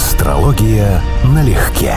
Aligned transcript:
Астрология 0.00 1.02
налегке. 1.34 1.96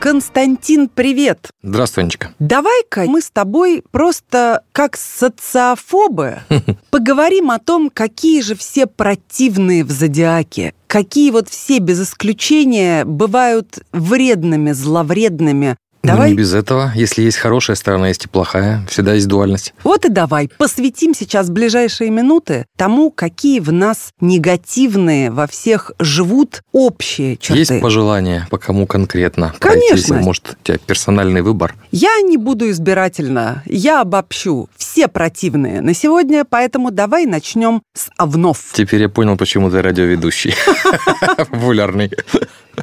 Константин, 0.00 0.88
привет! 0.88 1.50
Здравствуй, 1.62 2.02
Анечка. 2.02 2.34
Давай-ка 2.40 3.04
мы 3.06 3.22
с 3.22 3.30
тобой 3.30 3.84
просто 3.92 4.64
как 4.72 4.96
социофобы 4.96 6.40
поговорим 6.90 7.52
о 7.52 7.60
том, 7.60 7.90
какие 7.94 8.40
же 8.40 8.56
все 8.56 8.86
противные 8.86 9.84
в 9.84 9.90
зодиаке, 9.92 10.74
какие 10.88 11.30
вот 11.30 11.48
все 11.48 11.78
без 11.78 12.02
исключения 12.02 13.04
бывают 13.04 13.78
вредными, 13.92 14.72
зловредными, 14.72 15.76
Давай. 16.02 16.28
Ну, 16.28 16.34
не 16.34 16.38
без 16.38 16.54
этого. 16.54 16.92
Если 16.94 17.22
есть 17.22 17.36
хорошая 17.36 17.76
сторона, 17.76 18.08
есть 18.08 18.24
и 18.24 18.28
плохая. 18.28 18.86
Всегда 18.88 19.14
есть 19.14 19.26
дуальность. 19.26 19.74
Вот 19.82 20.04
и 20.04 20.08
давай 20.08 20.48
посвятим 20.56 21.14
сейчас 21.14 21.50
ближайшие 21.50 22.10
минуты 22.10 22.66
тому, 22.76 23.10
какие 23.10 23.60
в 23.60 23.72
нас 23.72 24.10
негативные 24.20 25.30
во 25.30 25.46
всех 25.46 25.92
живут 25.98 26.62
общие 26.72 27.36
черты. 27.36 27.58
Есть 27.58 27.80
пожелания 27.80 28.46
по 28.50 28.58
кому 28.58 28.86
конкретно? 28.86 29.54
Конечно. 29.58 29.88
Пройтись, 29.88 30.10
может, 30.10 30.56
у 30.60 30.64
тебя 30.64 30.78
персональный 30.78 31.42
выбор? 31.42 31.74
Я 31.90 32.20
не 32.22 32.36
буду 32.36 32.70
избирательно. 32.70 33.62
Я 33.66 34.00
обобщу. 34.00 34.68
Все 34.76 35.08
противные 35.08 35.80
на 35.80 35.94
сегодня, 35.94 36.44
поэтому 36.44 36.90
давай 36.90 37.26
начнем 37.26 37.82
с 37.94 38.08
овнов. 38.16 38.58
Теперь 38.72 39.02
я 39.02 39.08
понял, 39.08 39.36
почему 39.36 39.70
ты 39.70 39.82
радиоведущий. 39.82 40.54
Популярный. 41.36 42.10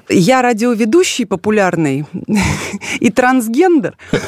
Я 0.09 0.41
радиоведущий 0.41 1.25
популярный 1.25 2.05
и 2.99 3.09
трансгендер. 3.09 3.97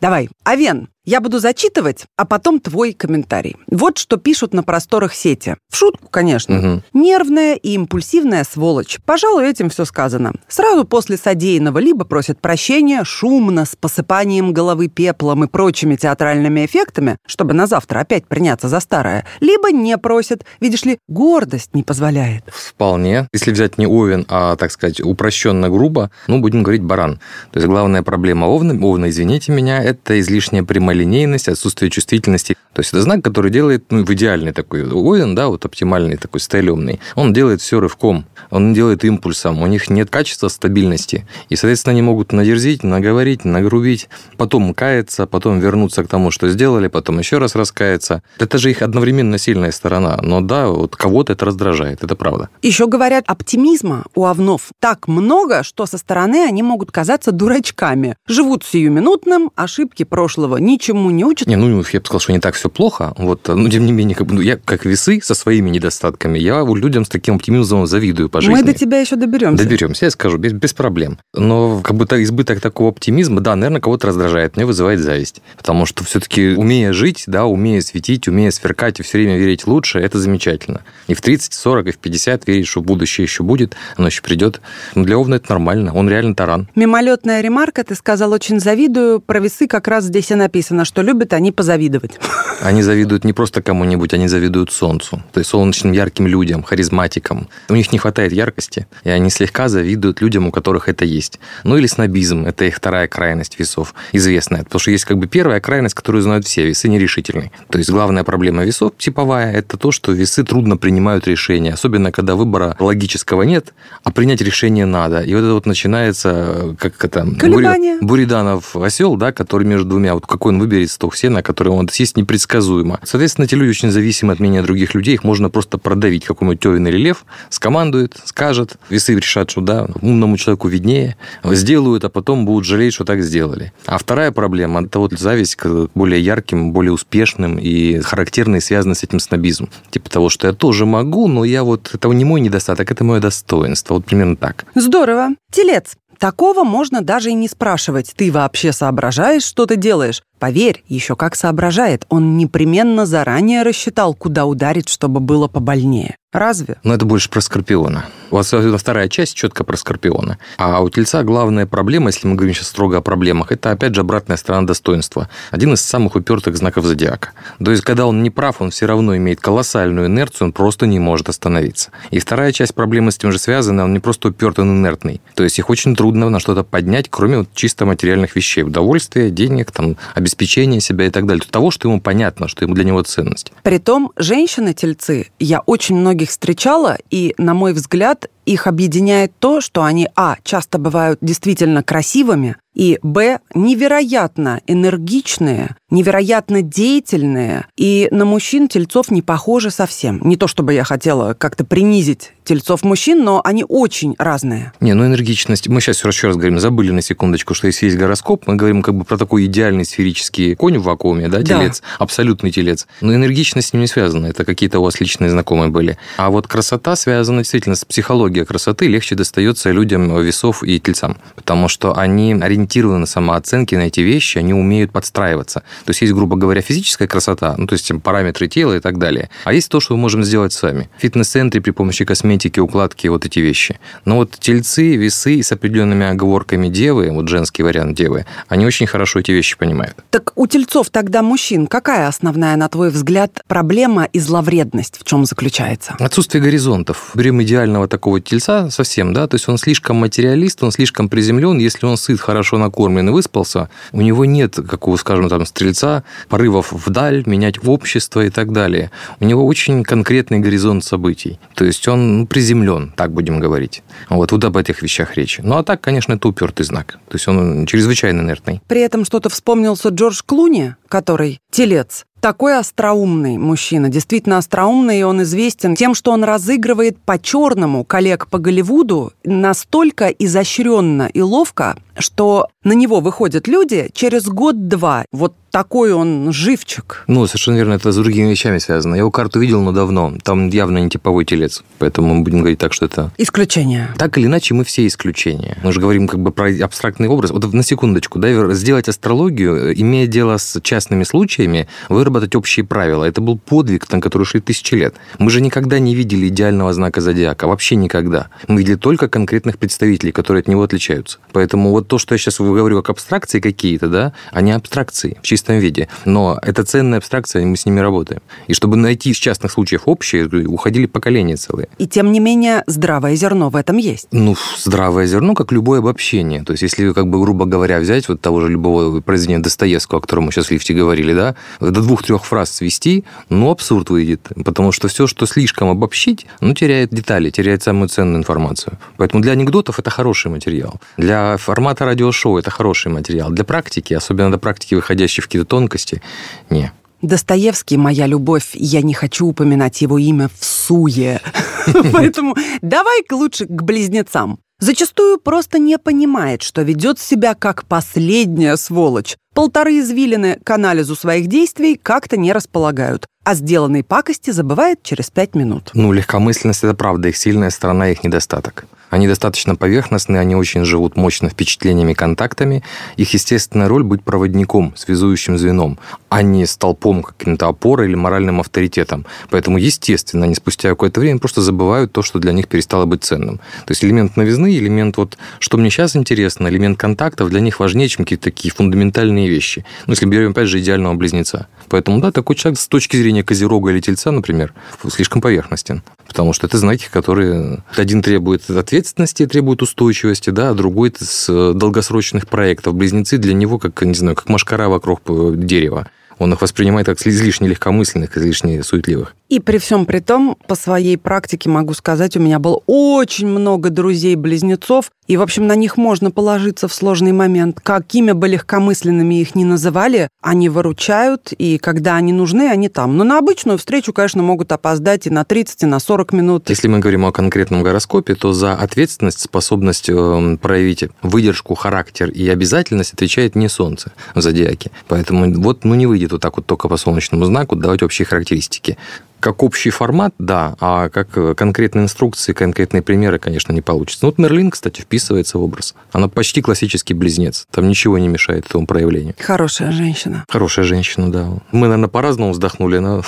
Давай, 0.00 0.28
Авен, 0.44 0.88
я 1.04 1.20
буду 1.20 1.38
зачитывать, 1.38 2.06
а 2.16 2.24
потом 2.24 2.60
твой 2.60 2.94
комментарий. 2.94 3.56
Вот 3.70 3.98
что 3.98 4.16
пишут 4.16 4.54
на 4.54 4.62
просторах 4.62 5.14
сети. 5.14 5.56
В 5.68 5.76
шутку, 5.76 6.08
конечно. 6.08 6.58
Угу. 6.58 6.82
Нервная 6.94 7.56
и 7.56 7.74
импульсивная 7.74 8.44
сволочь. 8.44 8.98
Пожалуй, 9.04 9.48
этим 9.48 9.68
все 9.68 9.84
сказано. 9.84 10.32
Сразу 10.48 10.84
после 10.84 11.18
содеянного 11.18 11.78
либо 11.78 12.04
просят 12.04 12.40
прощения 12.40 13.04
шумно, 13.04 13.66
с 13.66 13.76
посыпанием 13.76 14.52
головы 14.54 14.88
пеплом 14.88 15.44
и 15.44 15.46
прочими 15.46 15.96
театральными 15.96 16.64
эффектами, 16.64 17.18
чтобы 17.26 17.52
на 17.52 17.66
завтра 17.66 18.00
опять 18.00 18.26
приняться 18.26 18.68
за 18.68 18.80
старое, 18.80 19.26
либо 19.40 19.70
не 19.72 19.98
просят. 19.98 20.46
Видишь 20.60 20.84
ли, 20.84 20.98
гордость 21.06 21.74
не 21.74 21.82
позволяет. 21.82 22.44
Вполне. 22.48 23.28
Если 23.34 23.50
взять 23.50 23.76
не 23.76 23.86
овен, 23.86 24.24
а, 24.28 24.56
так 24.56 24.70
сказать, 24.70 25.00
упрощенно 25.00 25.68
грубо, 25.68 26.10
ну, 26.28 26.40
будем 26.40 26.62
говорить 26.62 26.82
баран. 26.82 27.20
То 27.52 27.58
есть 27.58 27.66
главная 27.66 28.02
проблема 28.02 28.46
овна, 28.46 28.74
овна, 28.86 29.10
извините 29.10 29.52
меня, 29.52 29.82
это 29.82 30.18
излишняя 30.18 30.62
прямая 30.62 30.93
прямолинейность, 30.94 31.48
отсутствие 31.48 31.90
чувствительности. 31.90 32.56
То 32.72 32.80
есть 32.80 32.92
это 32.92 33.02
знак, 33.02 33.22
который 33.22 33.50
делает, 33.50 33.84
ну, 33.90 34.04
в 34.04 34.12
идеальный 34.12 34.52
такой 34.52 34.84
Овен, 34.84 35.34
да, 35.34 35.48
вот 35.48 35.64
оптимальный 35.64 36.16
такой 36.16 36.40
стайлемный. 36.40 37.00
Он 37.14 37.32
делает 37.32 37.60
все 37.60 37.78
рывком, 37.78 38.26
он 38.50 38.74
делает 38.74 39.04
импульсом, 39.04 39.62
у 39.62 39.66
них 39.66 39.90
нет 39.90 40.10
качества 40.10 40.48
стабильности. 40.48 41.26
И, 41.48 41.56
соответственно, 41.56 41.92
они 41.92 42.02
могут 42.02 42.32
надерзить, 42.32 42.82
наговорить, 42.82 43.44
нагрубить, 43.44 44.08
потом 44.36 44.74
каяться, 44.74 45.26
потом 45.26 45.60
вернуться 45.60 46.02
к 46.02 46.08
тому, 46.08 46.32
что 46.32 46.48
сделали, 46.48 46.88
потом 46.88 47.20
еще 47.20 47.38
раз 47.38 47.54
раскаяться. 47.54 48.22
Это 48.38 48.58
же 48.58 48.70
их 48.70 48.82
одновременно 48.82 49.38
сильная 49.38 49.70
сторона. 49.70 50.18
Но 50.22 50.40
да, 50.40 50.68
вот 50.68 50.96
кого-то 50.96 51.32
это 51.32 51.44
раздражает, 51.44 52.02
это 52.02 52.16
правда. 52.16 52.48
Еще 52.62 52.86
говорят, 52.86 53.24
оптимизма 53.28 54.04
у 54.16 54.24
овнов 54.24 54.70
так 54.80 55.06
много, 55.06 55.62
что 55.62 55.86
со 55.86 55.98
стороны 55.98 56.44
они 56.44 56.62
могут 56.62 56.90
казаться 56.90 57.30
дурачками. 57.30 58.16
Живут 58.26 58.64
сиюминутным, 58.64 59.50
ошибки 59.54 60.02
прошлого 60.02 60.56
ничего 60.56 60.83
ничему 60.84 61.10
не 61.10 61.24
учат. 61.24 61.48
Не, 61.48 61.56
ну, 61.56 61.68
я 61.70 61.76
бы 61.76 61.84
сказал, 61.84 62.20
что 62.20 62.32
не 62.32 62.40
так 62.40 62.54
все 62.54 62.68
плохо. 62.68 63.14
Вот, 63.16 63.48
но 63.48 63.68
тем 63.68 63.86
не 63.86 63.92
менее, 63.92 64.14
как 64.14 64.30
ну, 64.30 64.40
я 64.40 64.56
как 64.56 64.84
весы 64.84 65.20
со 65.22 65.34
своими 65.34 65.70
недостатками, 65.70 66.38
я 66.38 66.64
людям 66.64 67.04
с 67.04 67.08
таким 67.08 67.36
оптимизмом 67.36 67.86
завидую 67.86 68.28
по 68.28 68.40
жизни. 68.40 68.54
Мы 68.54 68.62
до 68.62 68.74
тебя 68.74 69.00
еще 69.00 69.16
доберемся. 69.16 69.64
Доберемся, 69.64 70.06
я 70.06 70.10
скажу, 70.10 70.36
без, 70.36 70.52
без 70.52 70.74
проблем. 70.74 71.18
Но 71.34 71.80
как 71.80 71.96
бы 71.96 72.04
избыток 72.04 72.60
такого 72.60 72.90
оптимизма, 72.90 73.40
да, 73.40 73.56
наверное, 73.56 73.80
кого-то 73.80 74.08
раздражает, 74.08 74.56
мне 74.56 74.66
вызывает 74.66 75.00
зависть. 75.00 75.40
Потому 75.56 75.86
что 75.86 76.04
все-таки 76.04 76.54
умея 76.54 76.92
жить, 76.92 77.24
да, 77.26 77.46
умея 77.46 77.80
светить, 77.80 78.28
умея 78.28 78.50
сверкать 78.50 79.00
и 79.00 79.02
все 79.02 79.18
время 79.18 79.38
верить 79.38 79.66
лучше, 79.66 80.00
это 80.00 80.18
замечательно. 80.18 80.82
И 81.06 81.14
в 81.14 81.22
30, 81.22 81.54
40, 81.54 81.86
и 81.86 81.92
в 81.92 81.98
50 81.98 82.46
верить, 82.46 82.66
что 82.66 82.82
будущее 82.82 83.24
еще 83.24 83.42
будет, 83.42 83.74
оно 83.96 84.08
еще 84.08 84.22
придет. 84.22 84.60
Но 84.94 85.04
для 85.04 85.18
Овна 85.18 85.36
это 85.36 85.50
нормально, 85.50 85.92
он 85.94 86.08
реально 86.08 86.34
таран. 86.34 86.68
Мимолетная 86.74 87.40
ремарка, 87.40 87.84
ты 87.84 87.94
сказал, 87.94 88.32
очень 88.32 88.60
завидую. 88.60 89.20
Про 89.20 89.40
весы 89.40 89.66
как 89.66 89.88
раз 89.88 90.04
здесь 90.04 90.30
и 90.30 90.34
написано 90.34 90.73
написано, 90.74 90.84
что 90.84 91.02
любят 91.02 91.32
они 91.32 91.52
позавидовать. 91.52 92.18
Они 92.60 92.82
завидуют 92.82 93.24
не 93.24 93.32
просто 93.32 93.62
кому-нибудь, 93.62 94.14
они 94.14 94.28
завидуют 94.28 94.72
солнцу, 94.72 95.22
то 95.32 95.40
есть 95.40 95.50
солнечным 95.50 95.92
ярким 95.92 96.26
людям, 96.26 96.62
харизматикам. 96.62 97.48
У 97.68 97.74
них 97.74 97.92
не 97.92 97.98
хватает 97.98 98.32
яркости, 98.32 98.86
и 99.04 99.10
они 99.10 99.30
слегка 99.30 99.68
завидуют 99.68 100.20
людям, 100.20 100.46
у 100.46 100.50
которых 100.50 100.88
это 100.88 101.04
есть. 101.04 101.40
Ну 101.64 101.76
или 101.76 101.86
снобизм, 101.86 102.44
это 102.46 102.64
их 102.64 102.76
вторая 102.76 103.08
крайность 103.08 103.58
весов, 103.58 103.94
известная. 104.12 104.64
Потому 104.64 104.80
что 104.80 104.90
есть 104.90 105.04
как 105.04 105.18
бы 105.18 105.26
первая 105.26 105.60
крайность, 105.60 105.94
которую 105.94 106.22
знают 106.22 106.46
все, 106.46 106.66
весы 106.66 106.88
нерешительные. 106.88 107.50
То 107.70 107.78
есть 107.78 107.90
главная 107.90 108.24
проблема 108.24 108.64
весов 108.64 108.92
типовая, 108.98 109.52
это 109.52 109.76
то, 109.76 109.90
что 109.90 110.12
весы 110.12 110.44
трудно 110.44 110.76
принимают 110.76 111.26
решения, 111.26 111.74
особенно 111.74 112.12
когда 112.12 112.34
выбора 112.34 112.76
логического 112.78 113.42
нет, 113.42 113.74
а 114.02 114.10
принять 114.10 114.40
решение 114.40 114.86
надо. 114.86 115.20
И 115.20 115.34
вот 115.34 115.40
это 115.40 115.54
вот 115.54 115.66
начинается, 115.66 116.76
как 116.78 117.04
это... 117.04 117.26
Колебания. 117.38 117.98
Буриданов 118.00 118.76
осел, 118.76 119.16
да, 119.16 119.32
который 119.32 119.66
между 119.66 119.88
двумя, 119.88 120.14
вот 120.14 120.26
какой 120.26 120.52
он 120.52 120.60
выберет 120.60 120.90
сток 120.90 121.16
сена, 121.16 121.42
который 121.42 121.68
он 121.68 121.88
съесть 121.88 122.16
непредсказуемо. 122.44 123.00
Соответственно, 123.02 123.44
эти 123.46 123.54
люди 123.54 123.70
очень 123.70 123.90
зависимы 123.90 124.32
от 124.32 124.40
мнения 124.40 124.62
других 124.62 124.94
людей, 124.94 125.14
их 125.14 125.24
можно 125.24 125.50
просто 125.50 125.78
продавить 125.78 126.24
какой-нибудь 126.24 126.60
Тёвин 126.60 126.86
или 126.86 126.96
Лев, 126.96 127.24
скомандует, 127.50 128.16
скажет, 128.24 128.76
весы 128.90 129.14
решат, 129.14 129.50
что 129.50 129.60
да, 129.60 129.86
умному 130.02 130.36
человеку 130.36 130.68
виднее, 130.68 131.16
сделают, 131.44 132.04
а 132.04 132.08
потом 132.08 132.44
будут 132.46 132.64
жалеть, 132.64 132.94
что 132.94 133.04
так 133.04 133.22
сделали. 133.22 133.72
А 133.86 133.98
вторая 133.98 134.30
проблема– 134.32 134.82
это 134.84 134.98
вот 134.98 135.12
зависть 135.12 135.56
к 135.56 135.88
более 135.94 136.20
ярким, 136.20 136.72
более 136.72 136.92
успешным 136.92 137.58
и 137.58 138.00
характерной 138.00 138.60
связана 138.60 138.94
с 138.94 139.02
этим 139.02 139.20
снобизм. 139.20 139.68
Типа 139.90 140.10
того, 140.10 140.28
что 140.28 140.46
я 140.46 140.52
тоже 140.52 140.86
могу, 140.86 141.28
но 141.28 141.44
я 141.44 141.64
вот, 141.64 141.90
это 141.94 142.08
не 142.08 142.24
мой 142.24 142.40
недостаток, 142.40 142.90
это 142.90 143.04
мое 143.04 143.20
достоинство. 143.20 143.94
Вот 143.94 144.04
примерно 144.04 144.36
так. 144.36 144.64
Здорово. 144.74 145.30
Телец. 145.50 145.96
Такого 146.18 146.64
можно 146.64 147.00
даже 147.00 147.30
и 147.30 147.34
не 147.34 147.48
спрашивать. 147.48 148.12
Ты 148.16 148.32
вообще 148.32 148.72
соображаешь, 148.72 149.44
что 149.44 149.66
ты 149.66 149.76
делаешь? 149.76 150.22
Поверь, 150.38 150.84
еще 150.88 151.16
как 151.16 151.36
соображает. 151.36 152.04
Он 152.08 152.36
непременно 152.36 153.06
заранее 153.06 153.62
рассчитал, 153.62 154.14
куда 154.14 154.46
ударить, 154.46 154.88
чтобы 154.88 155.20
было 155.20 155.48
побольнее. 155.48 156.16
Разве? 156.32 156.76
Но 156.82 156.94
это 156.94 157.06
больше 157.06 157.30
про 157.30 157.40
Скорпиона. 157.40 158.06
У 158.30 158.36
вас 158.36 158.52
вторая 158.78 159.08
часть 159.08 159.34
четко 159.34 159.64
про 159.64 159.76
Скорпиона. 159.76 160.38
А 160.56 160.80
у 160.82 160.88
Тельца 160.88 161.22
главная 161.22 161.66
проблема, 161.66 162.08
если 162.08 162.26
мы 162.26 162.34
говорим 162.34 162.54
сейчас 162.54 162.68
строго 162.68 162.98
о 162.98 163.00
проблемах, 163.00 163.52
это, 163.52 163.70
опять 163.70 163.94
же, 163.94 164.00
обратная 164.00 164.36
сторона 164.36 164.66
достоинства. 164.66 165.28
Один 165.50 165.74
из 165.74 165.82
самых 165.82 166.16
упертых 166.16 166.56
знаков 166.56 166.84
зодиака. 166.84 167.30
То 167.62 167.70
есть, 167.70 167.82
когда 167.82 168.06
он 168.06 168.22
не 168.22 168.30
прав, 168.30 168.60
он 168.60 168.70
все 168.70 168.86
равно 168.86 169.16
имеет 169.16 169.40
колоссальную 169.40 170.06
инерцию, 170.06 170.48
он 170.48 170.52
просто 170.52 170.86
не 170.86 170.98
может 170.98 171.28
остановиться. 171.28 171.90
И 172.10 172.18
вторая 172.18 172.52
часть 172.52 172.74
проблемы 172.74 173.12
с 173.12 173.18
тем 173.18 173.30
же 173.30 173.38
связана, 173.38 173.84
он 173.84 173.92
не 173.92 174.00
просто 174.00 174.28
уперт, 174.28 174.58
он 174.58 174.78
инертный. 174.78 175.20
То 175.34 175.44
есть, 175.44 175.58
их 175.58 175.70
очень 175.70 175.94
трудно 175.94 176.30
на 176.30 176.40
что-то 176.40 176.64
поднять, 176.64 177.06
кроме 177.10 177.38
вот 177.38 177.48
чисто 177.54 177.86
материальных 177.86 178.36
вещей. 178.36 178.62
Удовольствия, 178.62 179.30
денег, 179.30 179.70
там, 179.70 179.96
обеспечения 180.14 180.80
себя 180.80 181.06
и 181.06 181.10
так 181.10 181.26
далее. 181.26 181.44
Того, 181.48 181.70
что 181.70 181.88
ему 181.88 182.00
понятно, 182.00 182.48
что 182.48 182.64
ему 182.64 182.74
для 182.74 182.84
него 182.84 183.02
ценность. 183.02 183.52
Притом, 183.62 184.12
женщины-тельцы, 184.16 185.30
я 185.38 185.60
очень 185.60 185.96
многих 185.96 186.30
встречала, 186.30 186.98
и, 187.10 187.34
на 187.38 187.54
мой 187.54 187.72
взгляд, 187.72 188.13
от 188.14 188.30
их 188.46 188.66
объединяет 188.66 189.32
то, 189.38 189.60
что 189.60 189.84
они, 189.84 190.08
а, 190.16 190.36
часто 190.42 190.78
бывают 190.78 191.18
действительно 191.20 191.82
красивыми, 191.82 192.56
и, 192.74 192.98
б, 193.02 193.38
невероятно 193.54 194.60
энергичные, 194.66 195.76
невероятно 195.90 196.60
деятельные, 196.62 197.66
и 197.76 198.08
на 198.10 198.24
мужчин 198.24 198.68
тельцов 198.68 199.10
не 199.10 199.22
похожи 199.22 199.70
совсем. 199.70 200.20
Не 200.24 200.36
то 200.36 200.48
чтобы 200.48 200.74
я 200.74 200.84
хотела 200.84 201.34
как-то 201.34 201.64
принизить 201.64 202.32
тельцов 202.42 202.82
мужчин, 202.82 203.24
но 203.24 203.40
они 203.44 203.64
очень 203.66 204.16
разные. 204.18 204.72
Не, 204.80 204.94
ну 204.94 205.06
энергичность, 205.06 205.68
мы 205.68 205.80
сейчас 205.80 206.04
еще 206.04 206.26
раз 206.26 206.36
говорим, 206.36 206.58
забыли 206.58 206.90
на 206.90 207.00
секундочку, 207.00 207.54
что 207.54 207.68
если 207.68 207.86
есть 207.86 207.96
гороскоп, 207.96 208.46
мы 208.46 208.56
говорим 208.56 208.82
как 208.82 208.94
бы 208.96 209.04
про 209.04 209.16
такой 209.16 209.46
идеальный 209.46 209.84
сферический 209.84 210.56
конь 210.56 210.78
в 210.78 210.82
вакууме, 210.82 211.28
да, 211.28 211.42
телец, 211.42 211.80
да. 211.80 211.86
абсолютный 212.00 212.50
телец. 212.50 212.86
Но 213.00 213.14
энергичность 213.14 213.68
с 213.68 213.72
ним 213.72 213.82
не 213.82 213.88
связана, 213.88 214.26
это 214.26 214.44
какие-то 214.44 214.80
у 214.80 214.82
вас 214.82 215.00
личные 215.00 215.30
знакомые 215.30 215.70
были. 215.70 215.96
А 216.16 216.30
вот 216.30 216.48
красота 216.48 216.96
связана 216.96 217.38
действительно 217.38 217.76
с 217.76 217.84
психологией 217.84 218.33
психология 218.34 218.44
красоты 218.44 218.88
легче 218.88 219.14
достается 219.14 219.70
людям 219.70 220.20
весов 220.20 220.64
и 220.64 220.80
тельцам, 220.80 221.16
потому 221.36 221.68
что 221.68 221.96
они 221.96 222.34
ориентированы 222.34 222.98
на 222.98 223.06
самооценки, 223.06 223.76
на 223.76 223.82
эти 223.82 224.00
вещи, 224.00 224.38
они 224.38 224.52
умеют 224.52 224.90
подстраиваться. 224.90 225.60
То 225.84 225.90
есть 225.90 226.02
есть, 226.02 226.12
грубо 226.12 226.36
говоря, 226.36 226.60
физическая 226.60 227.06
красота, 227.06 227.54
ну, 227.56 227.66
то 227.66 227.74
есть 227.74 227.92
параметры 228.02 228.48
тела 228.48 228.76
и 228.76 228.80
так 228.80 228.98
далее. 228.98 229.30
А 229.44 229.52
есть 229.52 229.68
то, 229.68 229.78
что 229.78 229.94
мы 229.94 230.00
можем 230.00 230.24
сделать 230.24 230.52
сами. 230.52 230.88
В 230.98 231.02
фитнес-центре 231.02 231.60
при 231.60 231.70
помощи 231.70 232.04
косметики, 232.04 232.60
укладки, 232.60 233.06
вот 233.08 233.24
эти 233.24 233.38
вещи. 233.38 233.78
Но 234.04 234.16
вот 234.16 234.32
тельцы, 234.40 234.96
весы 234.96 235.40
с 235.40 235.52
определенными 235.52 236.06
оговорками 236.06 236.68
девы, 236.68 237.10
вот 237.12 237.28
женский 237.28 237.62
вариант 237.62 237.96
девы, 237.96 238.26
они 238.48 238.66
очень 238.66 238.88
хорошо 238.88 239.20
эти 239.20 239.30
вещи 239.30 239.56
понимают. 239.56 239.96
Так 240.10 240.32
у 240.34 240.46
тельцов 240.48 240.90
тогда 240.90 241.22
мужчин 241.22 241.68
какая 241.68 242.08
основная, 242.08 242.56
на 242.56 242.68
твой 242.68 242.90
взгляд, 242.90 243.42
проблема 243.46 244.04
и 244.12 244.18
зловредность 244.18 244.98
в 244.98 245.04
чем 245.04 245.24
заключается? 245.24 245.94
Отсутствие 246.00 246.42
горизонтов. 246.42 247.12
Берем 247.14 247.40
идеального 247.42 247.86
такого 247.86 248.20
тельца 248.24 248.70
совсем, 248.70 249.12
да, 249.12 249.26
то 249.26 249.36
есть 249.36 249.48
он 249.48 249.58
слишком 249.58 249.96
материалист, 249.96 250.62
он 250.62 250.72
слишком 250.72 251.08
приземлен, 251.08 251.58
если 251.58 251.86
он 251.86 251.96
сыт, 251.96 252.20
хорошо 252.20 252.58
накормлен 252.58 253.08
и 253.08 253.12
выспался, 253.12 253.68
у 253.92 254.00
него 254.00 254.24
нет, 254.24 254.56
как 254.68 254.88
у, 254.88 254.96
скажем, 254.96 255.28
там, 255.28 255.46
стрельца, 255.46 256.04
порывов 256.28 256.72
вдаль, 256.72 257.22
менять 257.26 257.64
общество 257.66 258.24
и 258.24 258.30
так 258.30 258.52
далее. 258.52 258.90
У 259.20 259.24
него 259.24 259.46
очень 259.46 259.82
конкретный 259.84 260.40
горизонт 260.40 260.84
событий. 260.84 261.38
То 261.54 261.64
есть 261.64 261.86
он 261.88 262.18
ну, 262.18 262.26
приземлен, 262.26 262.92
так 262.96 263.12
будем 263.12 263.40
говорить. 263.40 263.82
Вот, 264.08 264.32
вот 264.32 264.44
об 264.44 264.56
этих 264.56 264.82
вещах 264.82 265.16
речи. 265.16 265.40
Ну, 265.44 265.56
а 265.56 265.64
так, 265.64 265.80
конечно, 265.80 266.14
это 266.14 266.28
упертый 266.28 266.64
знак. 266.64 266.98
То 267.08 267.14
есть 267.14 267.28
он 267.28 267.66
чрезвычайно 267.66 268.20
инертный. 268.20 268.60
При 268.66 268.80
этом 268.80 269.04
что-то 269.04 269.28
вспомнился 269.28 269.88
Джордж 269.88 270.20
Клуни, 270.24 270.76
который 270.88 271.40
телец 271.50 272.06
такой 272.24 272.56
остроумный 272.56 273.36
мужчина, 273.36 273.90
действительно 273.90 274.38
остроумный, 274.38 275.00
и 275.00 275.02
он 275.02 275.22
известен 275.24 275.76
тем, 275.76 275.94
что 275.94 276.10
он 276.10 276.24
разыгрывает 276.24 276.96
по-черному 276.98 277.84
коллег 277.84 278.28
по 278.28 278.38
Голливуду 278.38 279.12
настолько 279.24 280.08
изощренно 280.08 281.02
и 281.12 281.20
ловко, 281.20 281.76
что 281.98 282.48
на 282.62 282.72
него 282.72 283.00
выходят 283.00 283.46
люди 283.48 283.90
через 283.92 284.26
год-два. 284.26 285.04
Вот 285.12 285.34
такой 285.54 285.92
он 285.92 286.32
живчик. 286.32 287.04
Ну, 287.06 287.28
совершенно 287.28 287.56
верно, 287.56 287.74
это 287.74 287.92
с 287.92 287.96
другими 287.96 288.28
вещами 288.28 288.58
связано. 288.58 288.96
Я 288.96 289.00
его 289.02 289.12
карту 289.12 289.38
видел, 289.38 289.62
но 289.62 289.70
давно. 289.70 290.14
Там 290.24 290.48
явно 290.48 290.78
не 290.78 290.90
типовой 290.90 291.24
телец. 291.24 291.62
Поэтому 291.78 292.12
мы 292.12 292.24
будем 292.24 292.38
говорить 292.40 292.58
так, 292.58 292.72
что 292.72 292.86
это... 292.86 293.12
Исключение. 293.18 293.94
Так 293.96 294.18
или 294.18 294.26
иначе, 294.26 294.54
мы 294.54 294.64
все 294.64 294.84
исключения. 294.84 295.56
Мы 295.62 295.72
же 295.72 295.80
говорим 295.80 296.08
как 296.08 296.18
бы 296.18 296.32
про 296.32 296.50
абстрактный 296.64 297.06
образ. 297.06 297.30
Вот 297.30 297.52
на 297.52 297.62
секундочку, 297.62 298.18
да, 298.18 298.52
сделать 298.52 298.88
астрологию, 298.88 299.80
имея 299.80 300.08
дело 300.08 300.38
с 300.38 300.60
частными 300.60 301.04
случаями, 301.04 301.68
выработать 301.88 302.34
общие 302.34 302.64
правила. 302.66 303.04
Это 303.04 303.20
был 303.20 303.38
подвиг, 303.38 303.88
на 303.92 304.00
который 304.00 304.24
шли 304.24 304.40
тысячи 304.40 304.74
лет. 304.74 304.96
Мы 305.20 305.30
же 305.30 305.40
никогда 305.40 305.78
не 305.78 305.94
видели 305.94 306.26
идеального 306.26 306.72
знака 306.72 307.00
зодиака. 307.00 307.46
Вообще 307.46 307.76
никогда. 307.76 308.26
Мы 308.48 308.62
видели 308.62 308.74
только 308.74 309.08
конкретных 309.08 309.58
представителей, 309.58 310.10
которые 310.10 310.40
от 310.40 310.48
него 310.48 310.64
отличаются. 310.64 311.18
Поэтому 311.30 311.70
вот 311.70 311.83
то, 311.84 311.98
что 311.98 312.14
я 312.14 312.18
сейчас 312.18 312.38
говорю 312.38 312.76
как 312.82 312.90
абстракции 312.90 313.40
какие-то, 313.40 313.88
да, 313.88 314.12
они 314.32 314.52
абстракции 314.52 315.18
в 315.22 315.26
чистом 315.26 315.58
виде. 315.58 315.88
Но 316.04 316.38
это 316.42 316.64
ценная 316.64 316.98
абстракция, 316.98 317.44
мы 317.44 317.56
с 317.56 317.66
ними 317.66 317.80
работаем. 317.80 318.20
И 318.46 318.54
чтобы 318.54 318.76
найти 318.76 319.10
из 319.10 319.16
частных 319.16 319.52
случаев 319.52 319.82
общие, 319.86 320.26
уходили 320.46 320.86
поколения 320.86 321.36
целые. 321.36 321.68
И 321.78 321.86
тем 321.86 322.12
не 322.12 322.20
менее, 322.20 322.62
здравое 322.66 323.16
зерно 323.16 323.50
в 323.50 323.56
этом 323.56 323.76
есть. 323.76 324.08
Ну, 324.12 324.36
здравое 324.58 325.06
зерно, 325.06 325.34
как 325.34 325.52
любое 325.52 325.80
обобщение. 325.80 326.42
То 326.44 326.52
есть, 326.52 326.62
если, 326.62 326.92
как 326.92 327.08
бы, 327.08 327.20
грубо 327.20 327.44
говоря, 327.46 327.78
взять 327.80 328.08
вот 328.08 328.20
того 328.20 328.40
же 328.40 328.48
любого 328.48 329.00
произведения 329.00 329.42
Достоевского, 329.42 329.98
о 329.98 330.00
котором 330.00 330.24
мы 330.24 330.32
сейчас 330.32 330.46
в 330.46 330.50
лифте 330.50 330.74
говорили, 330.74 331.14
да, 331.14 331.34
до 331.60 331.82
двух-трех 331.82 332.24
фраз 332.24 332.50
свести, 332.50 333.04
ну, 333.28 333.50
абсурд 333.50 333.90
выйдет. 333.90 334.28
Потому 334.44 334.72
что 334.72 334.88
все, 334.88 335.06
что 335.06 335.26
слишком 335.26 335.68
обобщить, 335.68 336.26
ну, 336.40 336.54
теряет 336.54 336.90
детали, 336.90 337.30
теряет 337.30 337.62
самую 337.62 337.88
ценную 337.88 338.18
информацию. 338.18 338.78
Поэтому 338.96 339.22
для 339.22 339.32
анекдотов 339.32 339.78
это 339.78 339.90
хороший 339.90 340.30
материал. 340.30 340.80
Для 340.96 341.36
формата 341.38 341.73
радиошоу 341.80 342.38
это 342.38 342.50
хороший 342.50 342.90
материал. 342.92 343.30
Для 343.30 343.44
практики, 343.44 343.94
особенно 343.94 344.28
для 344.30 344.38
практики, 344.38 344.74
выходящей 344.74 345.22
в 345.22 345.26
какие-то 345.26 345.46
тонкости, 345.46 346.02
не. 346.50 346.72
Достоевский 347.02 347.76
«Моя 347.76 348.06
любовь», 348.06 348.50
я 348.54 348.80
не 348.80 348.94
хочу 348.94 349.26
упоминать 349.26 349.82
его 349.82 349.98
имя 349.98 350.28
в 350.28 350.44
суе. 350.44 351.20
Поэтому 351.92 352.34
давай-ка 352.62 353.14
лучше 353.14 353.44
к 353.44 353.62
близнецам. 353.62 354.38
Зачастую 354.60 355.18
просто 355.18 355.58
не 355.58 355.78
понимает, 355.78 356.42
что 356.42 356.62
ведет 356.62 356.98
себя 356.98 357.34
как 357.34 357.66
последняя 357.66 358.56
сволочь. 358.56 359.16
Полторы 359.34 359.80
извилины 359.80 360.38
к 360.42 360.50
анализу 360.50 360.94
своих 360.94 361.26
действий 361.26 361.78
как-то 361.80 362.16
не 362.16 362.32
располагают, 362.32 363.06
а 363.24 363.34
сделанные 363.34 363.82
пакости 363.82 364.30
забывает 364.30 364.82
через 364.82 365.10
пять 365.10 365.34
минут. 365.34 365.70
Ну, 365.74 365.92
легкомысленность– 365.92 366.62
это 366.64 366.74
правда 366.74 367.08
их 367.08 367.16
сильная 367.16 367.50
сторона, 367.50 367.90
их 367.90 368.04
недостаток. 368.04 368.64
Они 368.94 369.08
достаточно 369.08 369.56
поверхностные, 369.56 370.20
они 370.20 370.36
очень 370.36 370.64
живут 370.64 370.96
мощно 370.96 371.28
впечатлениями, 371.28 371.94
контактами. 371.94 372.62
Их 372.96 373.12
естественная 373.12 373.66
роль 373.66 373.82
быть 373.82 374.04
проводником, 374.04 374.72
связующим 374.76 375.36
звеном, 375.36 375.80
а 376.10 376.22
не 376.22 376.46
столпом, 376.46 377.02
каким-то 377.02 377.48
опорой 377.48 377.88
или 377.88 377.96
моральным 377.96 378.38
авторитетом. 378.38 379.04
Поэтому, 379.30 379.58
естественно, 379.58 380.26
они 380.26 380.36
спустя 380.36 380.68
какое-то 380.68 381.00
время 381.00 381.18
просто 381.18 381.42
забывают 381.42 381.90
то, 381.90 382.02
что 382.02 382.20
для 382.20 382.30
них 382.30 382.46
перестало 382.46 382.84
быть 382.84 383.02
ценным. 383.02 383.38
То 383.38 383.72
есть 383.72 383.84
элемент 383.84 384.16
новизны, 384.16 384.56
элемент 384.56 384.96
вот, 384.96 385.18
что 385.40 385.58
мне 385.58 385.70
сейчас 385.70 385.96
интересно, 385.96 386.46
элемент 386.46 386.78
контактов 386.78 387.30
для 387.30 387.40
них 387.40 387.58
важнее, 387.58 387.88
чем 387.88 388.04
какие-то 388.04 388.22
такие 388.22 388.54
фундаментальные 388.54 389.28
вещи. 389.28 389.64
Ну, 389.88 389.94
если 389.94 390.06
берем, 390.06 390.30
опять 390.30 390.46
же, 390.46 390.60
идеального 390.60 390.94
близнеца. 390.94 391.48
Поэтому, 391.68 392.00
да, 392.00 392.12
такой 392.12 392.36
человек 392.36 392.60
с 392.60 392.68
точки 392.68 392.96
зрения 392.96 393.24
козерога 393.24 393.72
или 393.72 393.80
тельца, 393.80 394.12
например, 394.12 394.54
слишком 394.88 395.20
поверхностен. 395.20 395.82
Потому 396.06 396.32
что 396.32 396.46
это 396.46 396.58
знаки, 396.58 396.86
которые 396.92 397.64
один 397.74 398.00
требует 398.00 398.44
ответственности, 398.84 399.26
требует 399.26 399.62
устойчивости, 399.62 400.30
да, 400.30 400.50
а 400.50 400.54
другой 400.54 400.92
с 400.98 401.52
долгосрочных 401.54 402.28
проектов. 402.28 402.74
Близнецы 402.74 403.16
для 403.16 403.32
него 403.32 403.58
как, 403.58 403.82
не 403.82 403.94
знаю, 403.94 404.14
как 404.14 404.28
машкара 404.28 404.68
вокруг 404.68 405.00
дерева. 405.38 405.88
Он 406.18 406.32
их 406.32 406.42
воспринимает 406.42 406.86
как 406.86 407.04
излишне 407.04 407.48
легкомысленных, 407.48 408.16
излишне 408.16 408.62
суетливых. 408.62 409.16
И 409.30 409.40
при 409.40 409.56
всем 409.56 409.86
при 409.86 410.00
том, 410.00 410.36
по 410.46 410.54
своей 410.54 410.98
практике 410.98 411.48
могу 411.48 411.72
сказать, 411.72 412.16
у 412.16 412.20
меня 412.20 412.38
было 412.38 412.60
очень 412.66 413.26
много 413.26 413.70
друзей-близнецов, 413.70 414.90
и, 415.06 415.16
в 415.16 415.22
общем, 415.22 415.46
на 415.46 415.54
них 415.54 415.76
можно 415.76 416.10
положиться 416.10 416.68
в 416.68 416.74
сложный 416.74 417.12
момент. 417.12 417.60
Какими 417.60 418.12
бы 418.12 418.28
легкомысленными 418.28 419.20
их 419.20 419.34
ни 419.34 419.44
называли, 419.44 420.08
они 420.22 420.48
выручают, 420.48 421.32
и 421.36 421.58
когда 421.58 421.96
они 421.96 422.12
нужны, 422.12 422.48
они 422.48 422.68
там. 422.68 422.96
Но 422.96 423.04
на 423.04 423.18
обычную 423.18 423.58
встречу, 423.58 423.92
конечно, 423.92 424.22
могут 424.22 424.52
опоздать 424.52 425.06
и 425.06 425.10
на 425.10 425.24
30, 425.24 425.62
и 425.64 425.66
на 425.66 425.78
40 425.78 426.12
минут. 426.12 426.48
Если 426.50 426.68
мы 426.68 426.78
говорим 426.78 427.04
о 427.04 427.12
конкретном 427.12 427.62
гороскопе, 427.62 428.14
то 428.14 428.32
за 428.32 428.54
ответственность, 428.54 429.20
способность 429.20 429.90
эм, 429.90 430.38
проявить 430.38 430.84
выдержку, 431.02 431.54
характер 431.54 432.10
и 432.10 432.28
обязательность 432.28 432.94
отвечает 432.94 433.36
не 433.36 433.48
Солнце 433.48 433.92
в 434.14 434.20
зодиаке. 434.22 434.70
Поэтому 434.88 435.32
вот 435.42 435.64
ну, 435.64 435.74
не 435.74 435.86
выйдет 435.86 436.12
вот 436.12 436.22
так 436.22 436.36
вот 436.36 436.46
только 436.46 436.68
по 436.68 436.76
солнечному 436.76 437.24
знаку 437.26 437.56
давать 437.56 437.82
общие 437.82 438.06
характеристики 438.06 438.78
как 439.24 439.42
общий 439.42 439.70
формат, 439.70 440.12
да, 440.18 440.54
а 440.60 440.90
как 440.90 441.16
э, 441.16 441.34
конкретные 441.34 441.84
инструкции, 441.84 442.34
конкретные 442.34 442.82
примеры, 442.82 443.18
конечно, 443.18 443.52
не 443.52 443.62
получится. 443.62 444.04
Ну, 444.04 444.10
вот 444.10 444.18
Мерлин, 444.18 444.50
кстати, 444.50 444.82
вписывается 444.82 445.38
в 445.38 445.42
образ. 445.42 445.74
Она 445.92 446.08
почти 446.08 446.42
классический 446.42 446.92
близнец. 446.92 447.46
Там 447.50 447.66
ничего 447.66 447.96
не 447.96 448.08
мешает 448.08 448.44
этому 448.44 448.66
проявлению. 448.66 449.14
Хорошая 449.18 449.72
женщина. 449.72 450.26
Хорошая 450.28 450.66
женщина, 450.66 451.10
да. 451.10 451.26
Мы, 451.52 451.68
наверное, 451.68 451.88
по-разному 451.88 452.32
вздохнули. 452.32 452.76
Но... 452.80 453.02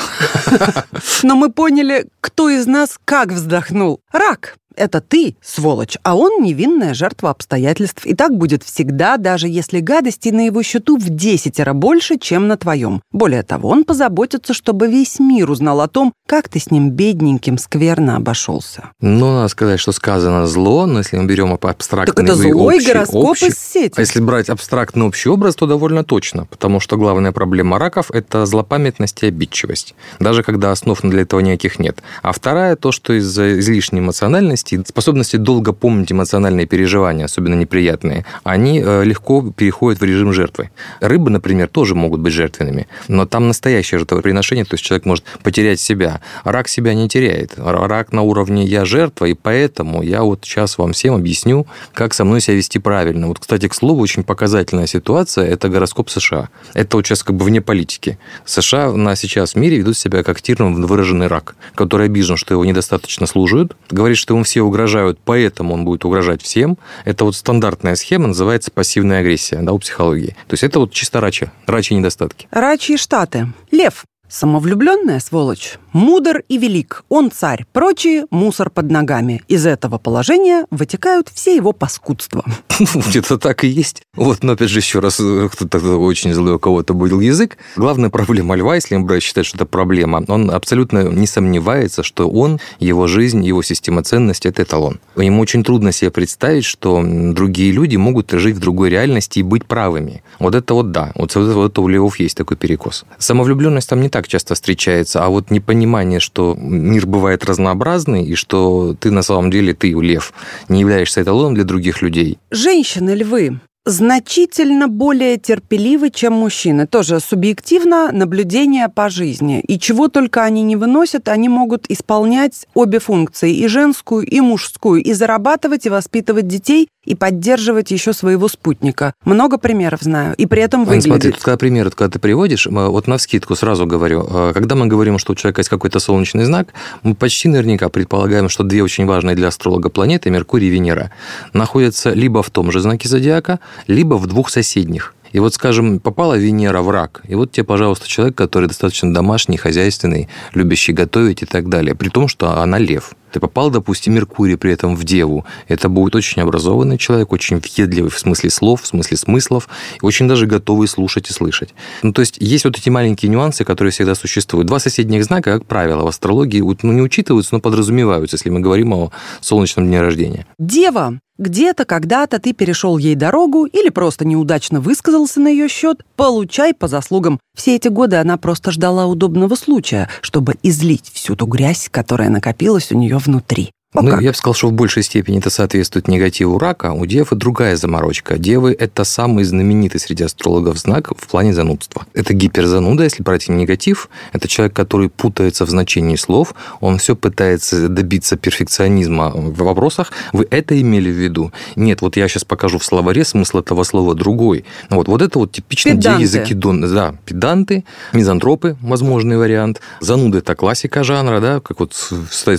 но 1.23 1.37
мы 1.37 1.53
поняли, 1.53 2.07
кто 2.23 2.49
из 2.49 2.67
нас 2.67 2.99
как 3.05 3.31
вздохнул. 3.31 4.01
Рак 4.11 4.57
это 4.77 5.01
ты, 5.01 5.37
сволочь, 5.43 5.97
а 6.03 6.17
он 6.17 6.43
невинная 6.43 6.95
жертва 6.95 7.31
обстоятельств. 7.31 8.05
И 8.07 8.15
так 8.15 8.37
будет 8.37 8.63
всегда, 8.63 9.17
даже 9.17 9.49
если 9.49 9.81
гадости 9.81 10.29
на 10.29 10.47
его 10.47 10.63
счету 10.63 10.97
в 10.99 11.09
десятеро 11.09 11.73
больше, 11.73 12.19
чем 12.19 12.49
на 12.49 12.57
твоем. 12.57 13.03
Более 13.13 13.43
того, 13.43 13.69
он 13.69 13.85
позаботится, 13.85 14.55
чтобы 14.55 14.89
весь 14.89 15.19
мир 15.19 15.51
узнал 15.51 15.81
о 15.81 15.89
том, 15.89 16.13
как 16.27 16.49
ты 16.49 16.59
с 16.59 16.71
ним 16.71 16.91
бедненьким 16.91 17.59
скверно 17.59 18.17
обошелся. 18.17 18.91
Ну, 19.01 19.35
надо 19.35 19.49
сказать, 19.49 19.81
что 19.81 19.93
сказано 19.93 20.47
зло, 20.47 20.87
но 20.87 20.99
если 20.99 21.17
мы 21.17 21.27
берем 21.27 21.53
абстрактный 21.53 22.15
так 22.15 22.25
это 22.25 22.35
злой 22.35 22.77
общий, 22.77 22.93
гороскоп 22.93 23.25
общий, 23.25 23.47
из 23.49 23.59
сети. 23.59 23.95
А 23.97 24.01
если 24.01 24.21
брать 24.21 24.49
абстрактный 24.49 25.07
общий 25.07 25.29
образ, 25.29 25.57
то 25.57 25.67
довольно 25.67 26.05
точно, 26.05 26.47
потому 26.47 26.81
что 26.81 26.97
главная 26.97 27.33
проблема 27.33 27.79
раков– 27.79 28.11
это 28.13 28.47
злопамятность 28.47 29.23
и 29.23 29.27
обидчивость, 29.27 29.95
даже 30.21 30.43
когда 30.43 30.73
основ 30.73 31.01
для 31.03 31.23
этого 31.23 31.41
никаких 31.41 31.79
нет. 31.79 31.99
А 32.23 32.33
вторая– 32.33 32.77
то, 32.77 32.93
что 32.93 33.13
из-за 33.15 33.59
излишней 33.59 34.01
эмоциональности 34.01 34.66
способности, 34.67 35.07
способности 35.07 35.37
долго 35.37 35.73
помнить 35.73 36.13
эмоциональные 36.13 36.67
переживания, 36.67 37.27
особенно 37.27 37.55
неприятные, 37.55 38.25
они 38.45 38.83
э, 38.85 39.05
легко 39.05 39.53
переходят 39.57 40.01
в 40.01 40.05
режим 40.05 40.33
жертвы. 40.33 40.71
Рыбы, 41.01 41.31
например, 41.31 41.69
тоже 41.69 41.95
могут 41.95 42.21
быть 42.21 42.33
жертвенными, 42.33 42.87
но 43.09 43.27
там 43.27 43.49
настоящее 43.49 43.99
жертвоприношение, 43.99 44.65
то 44.65 44.75
есть 44.75 44.85
человек 44.85 45.07
может 45.07 45.25
потерять 45.43 45.81
себя. 45.81 46.21
Рак 46.45 46.69
себя 46.69 46.95
не 46.95 47.09
теряет. 47.09 47.53
Рак 47.57 48.13
на 48.13 48.23
уровне 48.23 48.65
«я 48.65 48.85
жертва», 48.85 49.27
и 49.27 49.35
поэтому 49.35 50.03
я 50.03 50.23
вот 50.23 50.41
сейчас 50.45 50.79
вам 50.79 50.93
всем 50.93 51.15
объясню, 51.15 51.67
как 51.95 52.15
со 52.15 52.25
мной 52.25 52.41
себя 52.41 52.57
вести 52.57 52.79
правильно. 52.79 53.29
Вот, 53.29 53.39
кстати, 53.39 53.69
к 53.69 53.75
слову, 53.75 54.03
очень 54.03 54.25
показательная 54.25 54.87
ситуация– 54.87 55.47
это 55.47 55.69
гороскоп 55.69 56.11
США. 56.11 56.49
Это 56.75 56.97
вот 56.97 57.07
сейчас 57.07 57.23
как 57.23 57.37
бы 57.37 57.45
вне 57.45 57.61
политики. 57.61 58.19
США 58.45 58.93
на 58.93 59.17
сейчас 59.17 59.55
в 59.55 59.57
мире 59.57 59.79
ведут 59.79 59.97
себя 59.97 60.23
как 60.23 60.37
активно 60.37 60.71
выраженный 60.71 61.29
рак, 61.29 61.55
который 61.75 62.07
обижен, 62.07 62.37
что 62.37 62.55
его 62.55 62.65
недостаточно 62.65 63.27
служат, 63.27 63.77
говорит, 63.91 64.19
что 64.19 64.35
ему 64.35 64.45
все 64.45 64.56
все 64.57 64.63
угрожают, 64.63 65.19
поэтому 65.23 65.75
он 65.75 65.85
будет 65.85 66.07
угрожать 66.07 66.41
всем. 66.41 66.79
Это 67.05 67.27
вот 67.27 67.37
стандартная 67.37 67.95
схема, 67.95 68.29
называется 68.29 68.71
пассивная 68.71 69.21
агрессия 69.21 69.59
да, 69.61 69.75
у 69.75 69.79
психологии. 69.79 70.35
То 70.49 70.55
есть 70.55 70.65
это 70.65 70.79
вот 70.79 70.93
чисто 70.93 71.21
рачи, 71.21 71.51
рачи 71.67 71.93
недостатки. 71.93 72.49
Рачи 72.51 72.97
штаты. 72.97 73.53
Лев. 73.71 74.07
Самовлюбленная 74.29 75.21
сволочь. 75.21 75.79
Мудр 75.93 76.43
и 76.49 76.59
велик. 76.59 77.05
Он 77.09 77.31
царь. 77.31 77.65
Прочие– 77.73 78.27
мусор 78.31 78.71
под 78.71 78.91
ногами. 78.91 79.43
Из 79.49 79.65
этого 79.65 79.99
положения 79.99 80.67
вытекают 80.71 81.31
все 81.33 81.57
его 81.57 81.73
паскудства. 81.73 82.45
Где-то 82.79 83.39
так 83.39 83.65
и 83.65 83.69
есть. 83.69 84.03
Вот, 84.15 84.43
но 84.43 84.53
опять 84.53 84.69
же, 84.69 84.81
еще 84.81 84.99
раз, 84.99 85.15
кто-то 85.15 85.79
очень 85.99 86.35
злой, 86.35 86.55
у 86.55 86.59
кого-то 86.59 86.93
был 86.93 87.21
язык. 87.21 87.57
Главная 87.77 88.11
проблема 88.11 88.57
льва, 88.57 88.75
если 88.75 88.97
МБ 88.97 89.23
считает, 89.23 89.47
что 89.47 89.57
это 89.57 89.67
проблема, 89.67 90.23
он 90.29 90.51
абсолютно 90.51 91.09
не 91.09 91.27
сомневается, 91.27 92.03
что 92.03 92.29
он, 92.29 92.61
его 92.79 93.07
жизнь, 93.07 93.45
его 93.45 93.63
система 93.63 94.03
ценностей– 94.03 94.49
это 94.51 94.65
эталон. 94.65 95.01
Ему 95.17 95.41
очень 95.41 95.65
трудно 95.65 95.93
себе 95.93 96.11
представить, 96.11 96.65
что 96.65 97.03
другие 97.03 97.73
люди 97.73 97.97
могут 97.97 98.33
жить 98.33 98.57
в 98.57 98.61
другой 98.61 98.91
реальности 98.91 99.39
и 99.39 99.43
быть 99.43 99.65
правыми. 99.65 100.23
Вот 100.39 100.55
это 100.55 100.75
вот 100.75 100.91
да. 100.91 101.13
Вот, 101.15 101.35
вот 101.35 101.71
это 101.71 101.81
у 101.81 101.89
львов 101.89 102.19
есть 102.19 102.37
такой 102.37 102.57
перекос. 102.57 103.05
Самовлюбленность 103.19 103.89
там 103.89 104.01
не 104.01 104.09
так 104.17 104.29
часто 104.29 104.55
встречается, 104.55 105.23
а 105.23 105.29
вот 105.29 105.51
непонимание, 105.51 106.21
что 106.21 106.57
мир 106.59 107.05
бывает 107.05 107.45
разнообразный, 107.45 108.25
и 108.25 108.35
что 108.35 108.97
ты 108.99 109.11
на 109.11 109.21
самом 109.21 109.51
деле, 109.51 109.75
ты, 109.75 109.93
лев, 109.93 110.33
не 110.71 110.81
являешься 110.81 111.23
эталоном 111.23 111.55
для 111.55 111.65
других 111.65 112.01
людей. 112.01 112.39
Женщины-львы 112.51 113.61
значительно 113.87 114.89
более 114.89 115.39
терпеливы, 115.39 116.11
чем 116.11 116.35
мужчины. 116.35 116.87
Тоже 116.87 117.21
субъективно 117.21 118.11
наблюдение 118.13 118.89
по 118.89 119.09
жизни. 119.09 119.61
И 119.61 119.79
чего 119.79 120.09
только 120.09 120.43
они 120.43 120.63
не 120.63 120.77
выносят, 120.77 121.29
они 121.29 121.49
могут 121.49 121.87
исполнять 121.89 122.67
обе 122.75 122.99
функции, 122.99 123.55
и 123.55 123.69
женскую, 123.69 124.27
и 124.27 124.41
мужскую, 124.41 125.03
и 125.03 125.13
зарабатывать, 125.13 125.87
и 125.87 125.89
воспитывать 125.89 126.49
детей, 126.49 126.89
и 127.07 127.15
поддерживать 127.15 127.91
еще 127.93 128.13
своего 128.13 128.49
спутника. 128.49 129.15
Много 129.25 129.59
примеров 129.59 130.01
знаю, 130.03 130.35
и 130.37 130.47
при 130.47 130.63
этом 130.63 130.85
выглядит. 130.85 131.05
Смотри, 131.05 131.33
тут 131.33 131.43
когда 131.43 131.57
примеры, 131.57 131.91
когда 131.91 132.11
ты 132.11 132.19
приводишь, 132.19 132.67
вот 132.67 133.07
на 133.07 133.17
вскидку 133.17 133.55
сразу 133.55 133.87
говорю, 133.87 134.27
э, 134.29 134.53
когда 134.53 134.75
мы 134.75 134.87
говорим, 134.87 135.19
что 135.19 135.33
у 135.33 135.37
человека 135.37 135.61
есть 135.61 135.71
какой-то 135.71 136.01
солнечный 136.01 136.45
знак, 136.45 136.75
мы 137.03 137.15
почти 137.15 137.49
наверняка 137.49 137.89
предполагаем, 137.89 138.49
что 138.49 138.65
две 138.65 138.83
очень 138.83 139.07
важные 139.07 139.37
для 139.37 139.49
астролога 139.49 139.89
планеты, 139.89 140.31
Меркурий 140.31 140.67
и 140.67 140.71
Венера, 140.71 141.13
находятся 141.53 142.11
либо 142.11 142.43
в 142.43 142.51
том 142.51 142.73
же 142.73 142.81
знаке 142.81 143.09
зодиака, 143.09 143.61
либо 143.87 144.15
в 144.15 144.27
двух 144.27 144.51
соседних. 144.51 145.15
И 145.33 145.39
вот, 145.39 145.55
скажем, 145.55 146.01
попала 146.01 146.39
Венера 146.39 146.81
в 146.81 146.91
рак, 146.91 147.23
и 147.29 147.35
вот 147.35 147.53
тебе, 147.53 147.65
пожалуйста, 147.65 148.09
человек, 148.09 148.37
который 148.37 148.69
достаточно 148.69 149.13
домашний, 149.13 149.57
хозяйственный, 149.57 150.29
любящий 150.55 150.93
готовить 150.93 151.43
и 151.43 151.47
так 151.47 151.69
далее, 151.69 151.95
при 151.95 152.09
том, 152.09 152.29
что 152.29 152.63
она 152.63 152.79
лев. 152.79 153.15
Ты 153.33 153.41
попал, 153.41 153.71
допустим, 153.71 154.15
Меркурий 154.15 154.57
при 154.57 154.73
этом 154.73 154.97
в 154.97 155.05
Деву. 155.05 155.45
Это 155.69 155.91
будет 155.91 156.15
очень 156.15 156.41
образованный 156.41 156.97
человек, 156.97 157.33
очень 157.33 157.59
въедливый 157.59 158.11
в 158.11 158.19
смысле 158.19 158.49
слов, 158.49 158.83
в 158.83 158.87
смысле 158.87 159.19
смыслов, 159.19 159.69
и 160.01 160.07
очень 160.07 160.27
даже 160.27 160.47
готовый 160.47 160.89
слушать 160.89 161.29
и 161.29 161.35
слышать. 161.35 161.75
Ну, 162.03 162.15
то 162.15 162.21
есть 162.21 162.39
есть 162.41 162.65
вот 162.65 162.79
эти 162.79 162.89
маленькие 162.89 163.31
нюансы, 163.31 163.65
которые 163.65 163.93
всегда 163.93 164.15
существуют. 164.15 164.69
Два 164.69 164.79
соседних 164.79 165.23
знака, 165.25 165.59
как 165.59 165.67
правило, 165.67 166.05
в 166.05 166.07
астрологии 166.07 166.63
ну, 166.83 166.93
не 166.93 167.03
учитываются, 167.03 167.55
но 167.55 167.61
подразумеваются, 167.61 168.37
если 168.37 168.49
мы 168.49 168.61
говорим 168.61 168.95
о 168.95 169.13
солнечном 169.43 169.87
дне 169.87 170.01
рождения. 170.01 170.47
Дева 170.59 171.21
где-то, 171.39 171.85
когда-то 171.85 172.39
ты 172.39 172.53
перешел 172.53 172.99
ей 172.99 173.15
дорогу 173.15 173.67
или 173.67 173.89
просто 173.89 174.25
неудачно 174.25 174.81
высказался 174.81 175.41
на 175.41 175.49
ее 175.49 175.69
счет, 175.69 176.05
получай 176.17 176.75
по 176.75 176.89
заслугам. 176.89 177.39
Все 177.55 177.77
эти 177.77 177.89
годы 177.89 178.17
она 178.17 178.37
просто 178.37 178.71
ждала 178.71 179.07
удобного 179.07 179.55
случая, 179.55 180.09
чтобы 180.21 180.55
излить 180.63 181.11
всю 181.13 181.37
ту 181.37 181.47
грязь, 181.47 181.89
которая 181.91 182.31
накопилась 182.31 182.93
у 182.93 182.97
нее 182.97 183.19
внутри. 183.19 183.73
Ну, 184.03 184.21
я 184.21 184.31
бы 184.31 184.37
сказал, 184.37 184.55
что 184.55 184.69
в 184.69 184.73
большей 184.73 185.03
степени 185.03 185.39
это 185.39 185.51
соответствует 185.51 186.09
негативу 186.09 186.59
рака. 186.59 186.93
У 186.93 187.07
девы 187.07 187.27
другая 187.33 187.77
заморочка. 187.77 188.39
Девы– 188.39 188.77
это 188.79 189.05
самый 189.05 189.45
знаменитый 189.45 190.01
среди 190.01 190.25
астрологов 190.25 190.79
знак 190.79 191.11
в 191.17 191.27
плане 191.27 191.55
занудства. 191.55 192.07
Это 192.15 192.35
гиперзануда, 192.35 193.05
если 193.05 193.23
брать 193.23 193.49
негатив. 193.49 194.09
Это 194.33 194.49
человек, 194.49 194.75
который 194.75 195.09
путается 195.09 195.65
в 195.65 195.71
значении 195.71 196.17
слов. 196.17 196.55
Он 196.81 196.99
все 196.99 197.17
пытается 197.17 197.89
добиться 197.89 198.37
перфекционизма 198.37 199.31
в 199.31 199.57
вопросах. 199.63 200.13
Вы 200.33 200.47
это 200.51 200.79
имели 200.81 201.11
в 201.11 201.15
виду? 201.15 201.53
Нет, 201.77 202.03
вот 202.03 202.17
я 202.17 202.29
сейчас 202.29 202.45
покажу 202.45 202.79
в 202.79 202.85
словаре 202.85 203.25
смысл 203.25 203.59
этого 203.59 203.85
слова 203.85 204.15
другой. 204.15 204.65
Вот, 204.91 205.09
вот 205.09 205.23
это 205.23 205.39
вот 205.39 205.53
типично 205.53 205.93
педанты. 205.93 206.23
языкидон. 206.23 206.95
Да, 206.95 207.15
педанты, 207.25 207.85
мизантропы, 208.13 208.77
возможный 208.81 209.39
вариант. 209.39 209.81
Зануды– 210.01 210.39
это 210.39 210.55
классика 210.55 211.05
жанра, 211.05 211.41
да, 211.41 211.61
как 211.61 211.81
вот 211.81 211.95